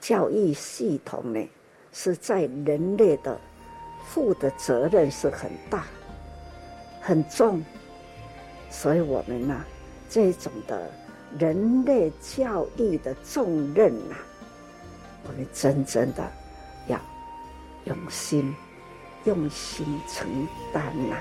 [0.00, 1.48] 教育系统呢，
[1.92, 3.40] 是在人类的
[4.04, 5.86] 负的责任是很大、
[7.00, 7.64] 很重，
[8.68, 9.64] 所以我们呐，
[10.12, 10.90] 这种的
[11.38, 14.14] 人类教育的重任呐。
[15.24, 16.30] 我们真正的
[16.86, 17.00] 要
[17.84, 18.54] 用心、
[19.24, 20.28] 用心承
[20.70, 21.16] 担呐、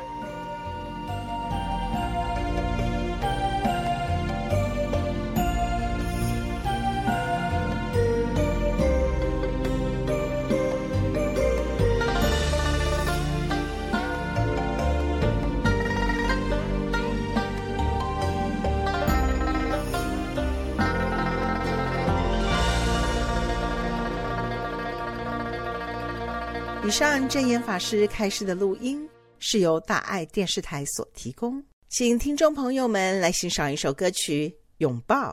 [26.92, 29.08] 上正言法师开示的录音
[29.40, 35.32] 是由大爱电视台所提供，请听众朋友们来欣赏一首歌曲《拥抱》。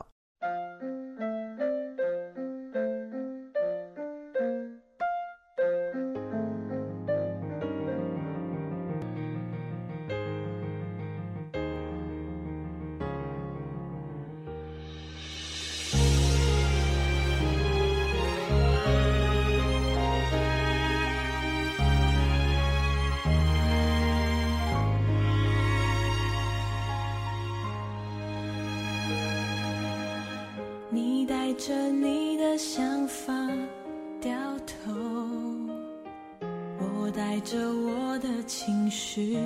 [37.41, 39.37] 着我的情绪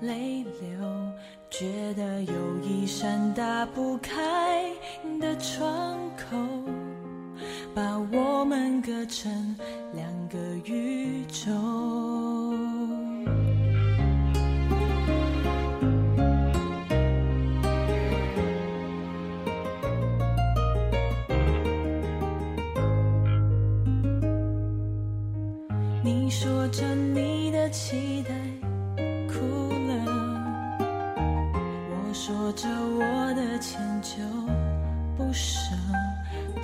[0.00, 1.12] 泪流，
[1.48, 4.70] 觉得有一扇打不开
[5.20, 6.36] 的窗口，
[7.74, 9.56] 把我们隔成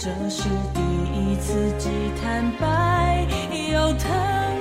[0.07, 1.91] 这是第一次既
[2.23, 3.27] 坦白
[3.73, 4.09] 又疼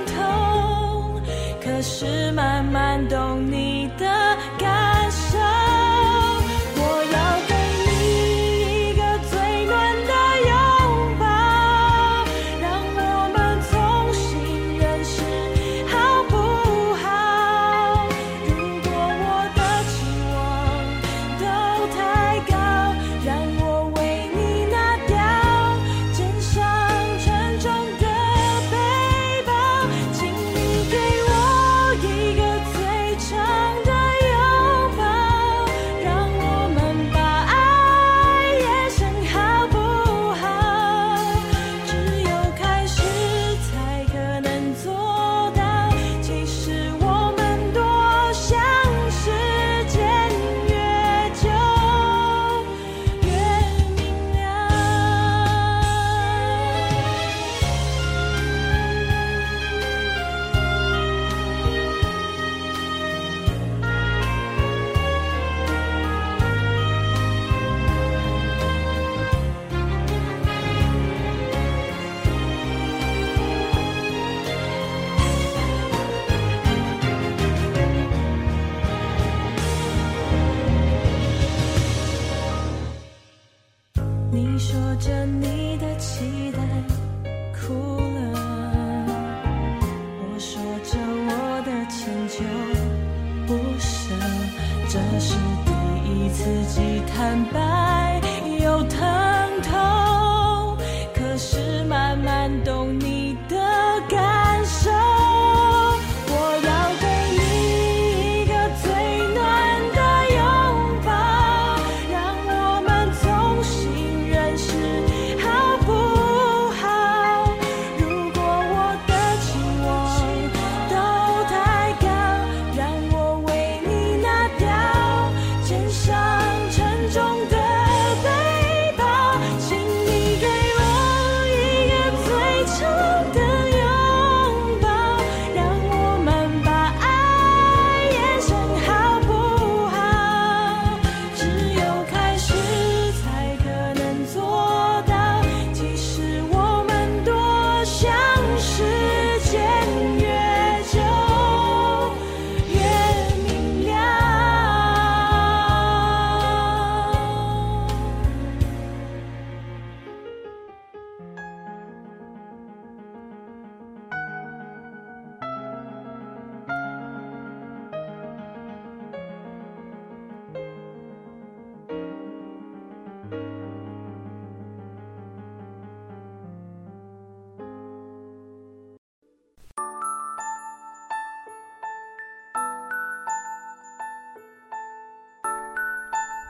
[0.04, 1.22] 痛，
[1.62, 3.65] 可是慢慢懂你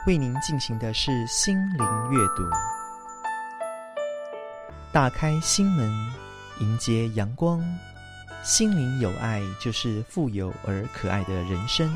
[0.07, 2.49] 为您进行的是心灵阅读，
[4.93, 5.91] 打开心门，
[6.61, 7.61] 迎接阳光。
[8.45, 11.93] 心灵有爱，就是富有而可爱的人生。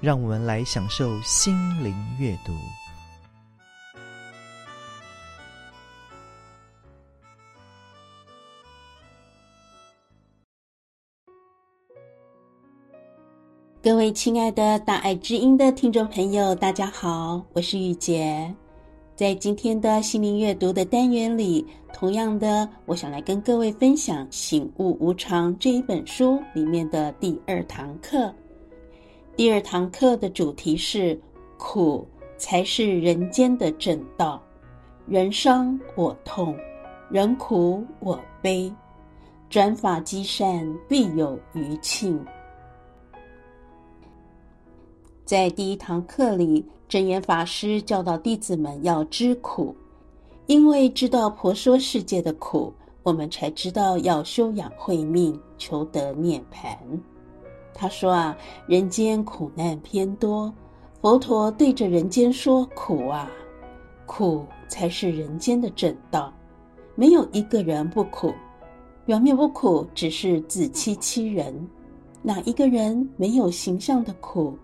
[0.00, 2.52] 让我们来享受心灵阅读。
[14.02, 18.52] 各位亲爱的大爱知音的听众朋友，大家好，我是玉洁。
[19.14, 28.34] 在今天的心灵阅读的单元里，同样的，我想来跟各位分享《醒悟无常》这一本书里面的第二堂课。
[29.36, 31.16] 第二堂课的主题是
[31.56, 32.04] “苦
[32.36, 34.42] 才是人间的正道”，
[35.06, 36.56] 人伤我痛，
[37.08, 38.68] 人苦我悲，
[39.48, 42.20] 转法积善，必有余庆。
[45.24, 49.74] 在第一堂课里，真言法师教导弟子们要知苦，
[50.46, 52.72] 因为知道婆娑世界的苦，
[53.04, 56.76] 我们才知道要修养慧命，求得涅槃。
[57.72, 60.52] 他说啊，人间苦难偏多，
[61.00, 63.30] 佛陀对着人间说：“苦啊，
[64.04, 66.32] 苦才是人间的正道，
[66.96, 68.34] 没有一个人不苦。
[69.06, 71.54] 表面不苦，只是自欺欺人。
[72.22, 74.58] 哪一个人没有形象的苦？”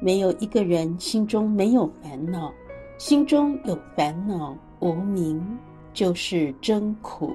[0.00, 2.52] 没有一个人心中没有烦恼，
[2.98, 5.44] 心中有烦恼无明，
[5.92, 7.34] 就是真苦。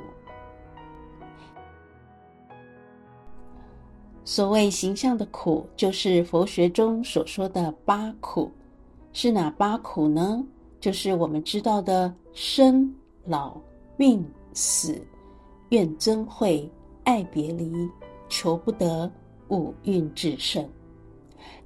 [4.23, 8.51] 所谓形象的苦，就是佛学中所说的八苦。
[9.13, 10.43] 是哪八苦呢？
[10.79, 12.93] 就是我们知道的生、
[13.23, 13.55] 老、
[13.95, 14.99] 病、死、
[15.69, 16.69] 怨憎会、
[17.03, 17.89] 爱别离、
[18.27, 19.09] 求不得、
[19.49, 20.67] 五蕴至盛。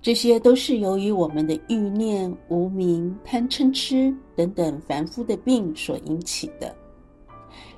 [0.01, 6.73] 这些都是由于我们的欲念、无明、贪嗔痴等等凡夫的病所引起的。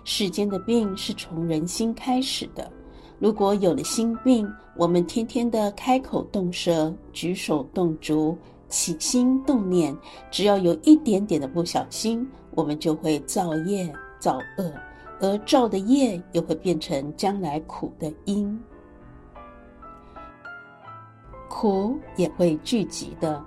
[0.03, 2.71] 世间的病是从人心开始的。
[3.19, 8.35] 如果有了心病，我们天天的开口动舌、举手动足、
[8.67, 9.95] 起心动念，
[10.31, 14.73] 只要有一点点的不小心，我们就会造业、造恶，
[15.19, 18.59] 而造的业又会变成将来苦的因。
[21.51, 23.43] 苦也会聚集的，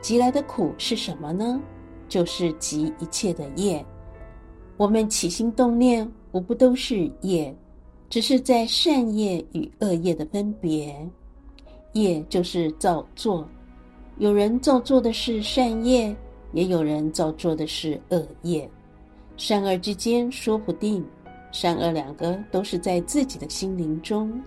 [0.00, 1.60] 集来的苦是什么呢？
[2.08, 3.84] 就是集一切的业。
[4.76, 7.54] 我们起心动念，无不都是业，
[8.08, 10.96] 只是在善业与恶业的分别。
[11.92, 13.46] 业就是造作，
[14.18, 16.14] 有人造作的是善业，
[16.52, 18.70] 也有人造作的是恶业。
[19.36, 21.04] 善恶之间说不定，
[21.50, 24.40] 善恶两个都是在自己的心灵中。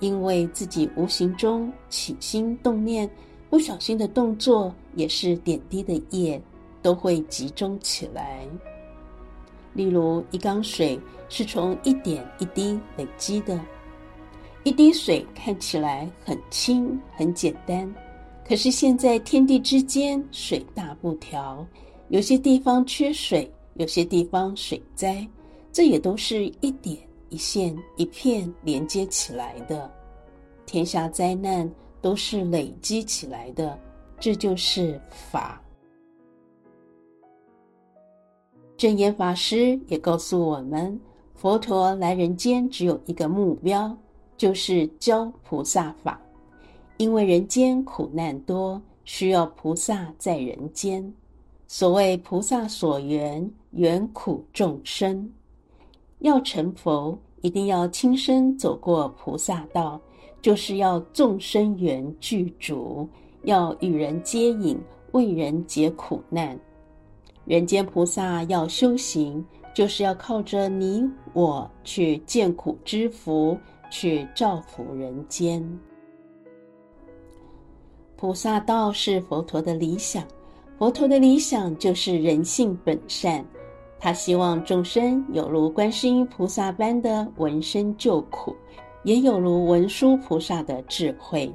[0.00, 3.08] 因为自己无形中起心动念，
[3.48, 6.40] 不小心的动作也是点滴的业，
[6.82, 8.46] 都会集中起来。
[9.72, 10.98] 例如，一缸水
[11.28, 13.60] 是从一点一滴累积的，
[14.64, 17.88] 一滴水看起来很轻很简单，
[18.44, 21.64] 可是现在天地之间水大不调，
[22.08, 25.24] 有些地方缺水，有些地方水灾，
[25.70, 26.98] 这也都是一点。
[27.30, 29.90] 一线一片连接起来的，
[30.66, 31.68] 天下灾难
[32.02, 33.78] 都是累积起来的，
[34.18, 35.62] 这就是法。
[38.76, 40.98] 正言法师也告诉我们，
[41.34, 43.96] 佛陀来人间只有一个目标，
[44.36, 46.20] 就是教菩萨法，
[46.96, 51.12] 因为人间苦难多，需要菩萨在人间，
[51.68, 55.30] 所谓菩萨所缘，缘苦众生。
[56.20, 60.00] 要成佛，一定要亲身走过菩萨道，
[60.40, 63.08] 就是要众生缘具足，
[63.42, 64.78] 要与人接引，
[65.12, 66.58] 为人解苦难。
[67.46, 69.44] 人间菩萨要修行，
[69.74, 73.58] 就是要靠着你我去见苦知福，
[73.90, 75.62] 去造福人间。
[78.16, 80.22] 菩萨道是佛陀的理想，
[80.78, 83.42] 佛陀的理想就是人性本善，
[84.00, 88.56] 他希望众生有如观世音菩萨般的闻声救苦，
[89.04, 91.52] 也有如文殊菩萨的智慧。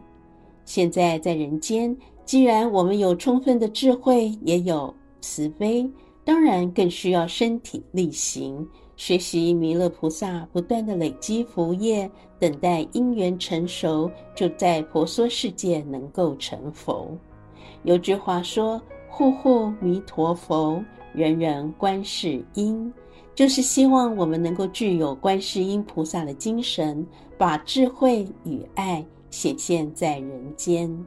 [0.64, 5.90] 现在在人间，既然我们有充分的智慧，也有慈悲，
[6.24, 8.68] 当然更需要身体力行。
[8.96, 17.10] 学习弥勒菩萨，不断地累积福业，等待因缘成熟，就在婆娑世界能够成佛。
[17.84, 20.82] 有句话说：“户户弥陀佛，
[21.16, 22.94] 人人观世音”，
[23.34, 27.06] 就是希望我们能够具有观世音菩萨的精神，
[27.38, 31.06] 把智慧与爱显现在人间。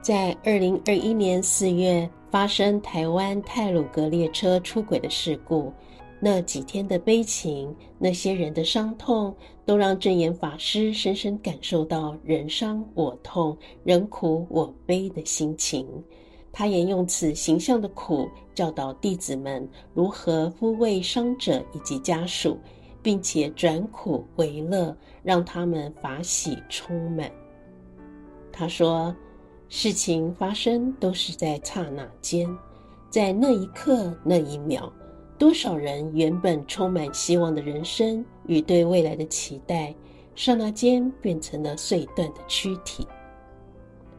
[0.00, 5.72] 在二零二一年四月，发生台湾泰鲁阁列车出轨的事故，
[6.20, 15.86] 那几天的悲情，那些人的伤痛，都让证严法师深深感受到人伤我痛、人苦我悲的心情。
[16.52, 22.58] 他也用此形象的苦，教导弟子们如何抚慰伤者以及家属，
[23.02, 27.30] 并且转苦为乐，让他们法喜充满。
[28.52, 29.14] 他说。
[29.70, 32.48] 事情发生都是在刹那间，
[33.10, 34.90] 在那一刻、那一秒，
[35.38, 39.94] 多少人原本充满希望的人生与对未来的期待，
[40.34, 43.06] 刹那间变成了碎断的躯体。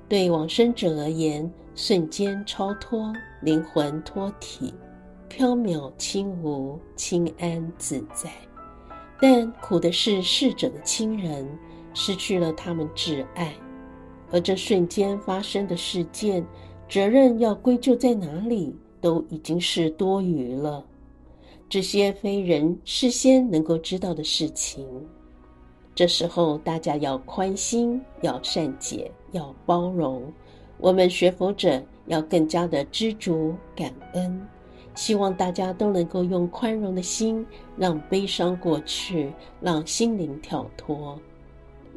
[0.08, 4.74] 对往生者而言，瞬间超脱，灵魂脱体，
[5.28, 8.32] 飘渺轻无，清安自在。
[9.20, 11.46] 但苦的是逝者的亲人，
[11.94, 13.54] 失去了他们挚爱。
[14.32, 16.46] 而这瞬间发生的事件，
[16.88, 20.86] 责任要归咎在哪里，都已经是多余了。
[21.70, 24.84] 这些非人事先能够知道的事情，
[25.94, 30.24] 这时候大家要宽心，要善解，要包容。
[30.80, 34.48] 我们学佛者要更加的知足感恩，
[34.96, 37.46] 希望大家都能够用宽容的心，
[37.78, 41.20] 让悲伤过去，让心灵跳脱，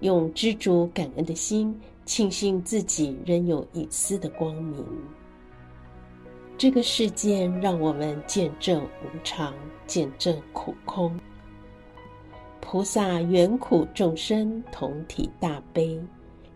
[0.01, 1.75] 用知足感恩的心。
[2.05, 4.85] 庆幸自己仍有一丝的光明。
[6.57, 9.53] 这个事件让我们见证无常，
[9.87, 11.19] 见证苦空。
[12.61, 16.01] 菩萨缘苦众生同体大悲，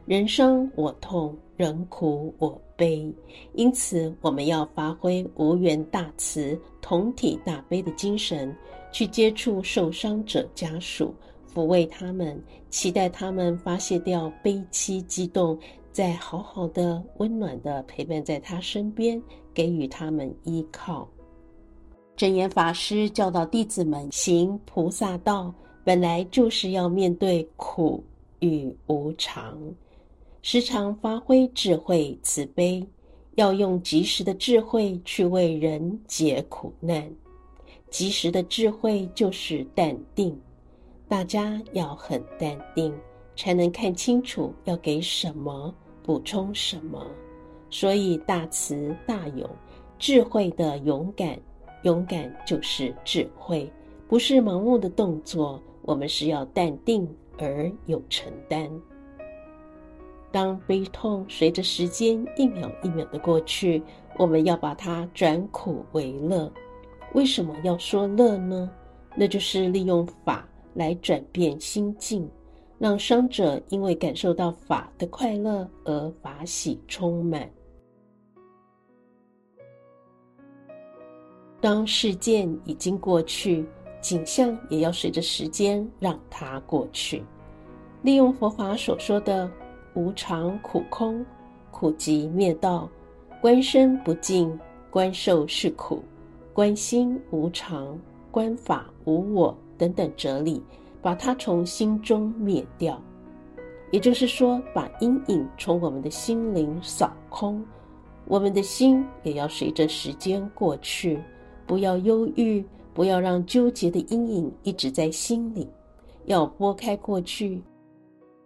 [0.04, 3.12] 人伤我痛，人苦我悲。
[3.54, 8.54] 因此，我们要发挥无缘大慈、同体大悲的精神，
[8.92, 11.12] 去接触受伤者家属。
[11.56, 12.38] 抚慰他们，
[12.68, 15.58] 期待他们发泄掉悲戚激动，
[15.90, 19.20] 再好好的、温暖的陪伴在他身边，
[19.54, 21.08] 给予他们依靠。
[22.14, 28.04] 真言法师教导弟子们行菩萨道，本来就是要面对苦
[28.40, 29.58] 与无常，
[30.42, 32.86] 时常发挥智慧慈悲，
[33.36, 37.10] 要用及时的智慧去为人解苦难。
[37.88, 40.38] 及时的智慧就是淡定。
[41.08, 42.92] 大家要很淡定，
[43.36, 47.06] 才能看清楚要给什么，补充什么。
[47.70, 49.48] 所以大慈大勇，
[49.98, 51.38] 智慧的勇敢，
[51.82, 53.70] 勇敢就是智慧，
[54.08, 55.62] 不是盲目的动作。
[55.82, 58.68] 我们是要淡定而有承担。
[60.32, 63.80] 当悲痛随着时间一秒一秒的过去，
[64.18, 66.52] 我们要把它转苦为乐。
[67.14, 68.68] 为什么要说乐呢？
[69.14, 70.46] 那就是利用法。
[70.76, 72.30] 来转变心境，
[72.78, 77.50] 让伤者因为感受到法的快乐而法喜充满。
[81.60, 83.66] 当事件已经过去，
[84.00, 87.24] 景象也要随着时间让它过去。
[88.02, 89.50] 利用佛法所说的
[89.94, 91.24] 无常、苦空、
[91.70, 92.88] 苦集灭道、
[93.40, 94.56] 观身不净、
[94.90, 96.04] 观受是苦、
[96.52, 97.98] 观心无常、
[98.30, 99.56] 观法无我。
[99.78, 100.62] 等等哲理，
[101.00, 103.00] 把它从心中灭掉，
[103.90, 107.64] 也就是说，把阴影从我们的心灵扫空，
[108.26, 111.20] 我们的心也要随着时间过去，
[111.66, 115.68] 不要忧郁，不要让纠结的阴影一直在心里，
[116.24, 117.62] 要拨开过去，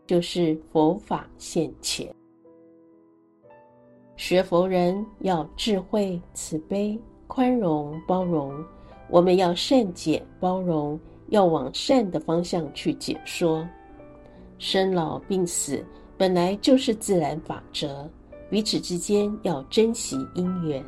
[0.06, 2.12] 就是佛法现前。
[4.16, 8.52] 学佛人要智慧、慈悲、宽容、包容。
[9.08, 11.00] 我们要善解包容，
[11.30, 13.66] 要往善的方向去解说。
[14.58, 15.82] 生老病死
[16.18, 18.06] 本来就是自然法则，
[18.50, 20.84] 彼此之间要珍惜因缘。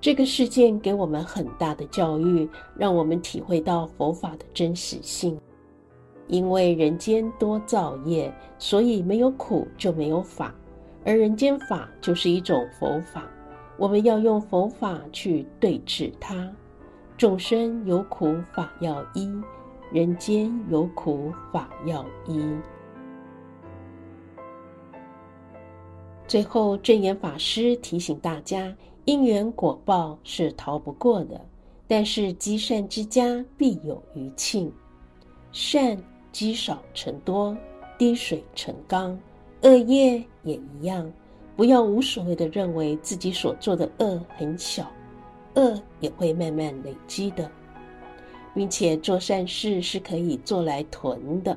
[0.00, 5.38] 这个事件给我们很大的教育，让我们体会到佛法的真实性。
[6.26, 10.52] 因为人间多造业，所以没有苦就没有法。
[11.04, 13.22] 而人间法就是一种佛法，
[13.76, 16.50] 我们要用佛法去对治它。
[17.16, 19.30] 众生有苦法要医，
[19.92, 22.44] 人间有苦法要医。
[26.26, 28.74] 最后，正言法师提醒大家：
[29.04, 31.40] 因缘果报是逃不过的，
[31.86, 34.70] 但是积善之家必有余庆。
[35.52, 35.96] 善
[36.32, 37.56] 积少成多，
[37.96, 39.16] 滴水成钢。
[39.62, 41.10] 恶业也一样，
[41.56, 44.90] 不要无所谓的认为自己所做的恶很小，
[45.54, 47.50] 恶也会慢慢累积的，
[48.56, 51.56] 并且做善事是可以做来囤的。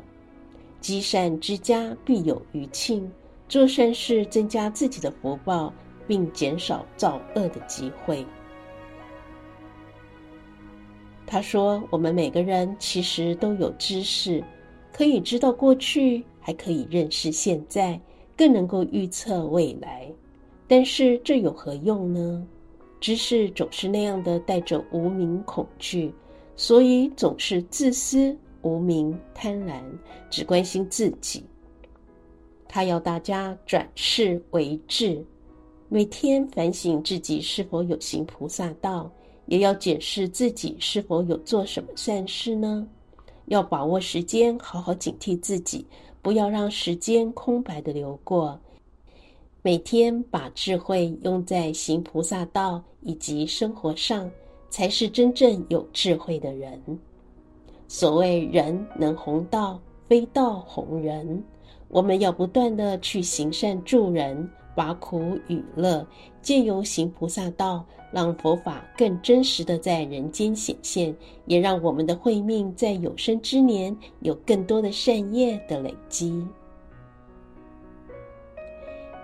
[0.81, 3.09] 积善之家必有余庆，
[3.47, 5.73] 做善事增加自己的福报，
[6.05, 8.25] 并减少造恶的机会。
[11.25, 14.43] 他说：“我们每个人其实都有知识，
[14.91, 17.99] 可以知道过去。”还可以认识现在，
[18.35, 20.11] 更能够预测未来，
[20.67, 22.47] 但是这有何用呢？
[22.99, 26.11] 知识总是那样的带着无名恐惧，
[26.59, 29.81] 所以总是自私、无明、贪婪，
[30.29, 31.41] 只关心自己。
[32.67, 35.25] 他要大家转世为智，
[35.87, 39.09] 每天反省自己是否有行菩萨道，
[39.45, 42.85] 也要检视自己是否有做什么善事呢？
[43.45, 45.87] 要把握时间，好好警惕自己。
[46.21, 48.59] 不要让时间空白的流过，
[49.61, 54.29] 每天把智慧用在行菩萨道以及生活上，
[54.69, 56.81] 才是真正有智慧的人。
[57.87, 61.43] 所谓人能弘道，非道弘人。
[61.87, 66.05] 我们要不断的去行善助人，把苦与乐，
[66.39, 71.15] 借由行菩萨道，让佛法更真实的在人间显现，
[71.45, 76.47] 也让我们的慧命在有生之年有更多的善业的累积。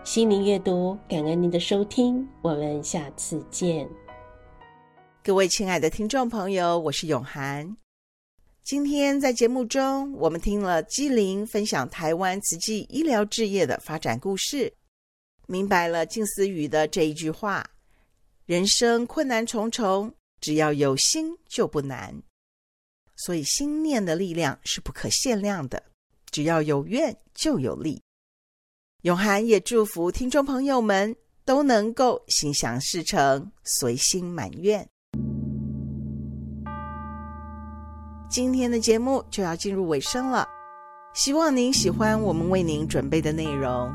[0.03, 3.87] 心灵阅读，感恩您的收听，我们下次见。
[5.25, 7.75] 各位亲爱的听众朋友，我是永涵。
[8.63, 14.71] 今天在节目中，我们听了姬林分享台湾慈济医疗置业的发展故事，
[15.47, 17.67] 明白了静思语的这一句话：
[18.45, 22.21] 人生困难重重，只要有心就不难。
[23.15, 25.81] 所以心念的力量是不可限量的，
[26.29, 27.99] 只要有愿就有力。
[29.01, 34.87] 永涵也祝福听众朋友们都能够心想事成，随心满愿。
[38.35, 40.45] 今天的节目就要进入尾声了，
[41.13, 43.89] 希望您喜欢我们为您准备的内容。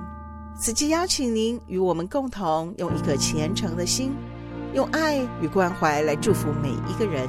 [0.58, 4.14] 此期邀请您与我们共同用一颗虔诚的心，
[4.72, 7.28] 用爱与关怀来祝福每一个人。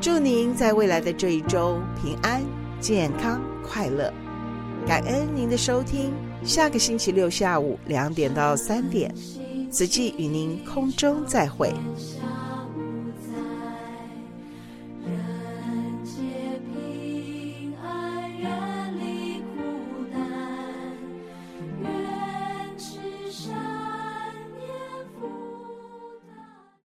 [0.00, 2.42] 祝您在未来的这一周平安、
[2.80, 4.12] 健康、快乐。
[4.88, 6.12] 感恩您的收听，
[6.42, 9.14] 下个星期六下午两点到三点，
[9.70, 11.72] 此际与您空中再会。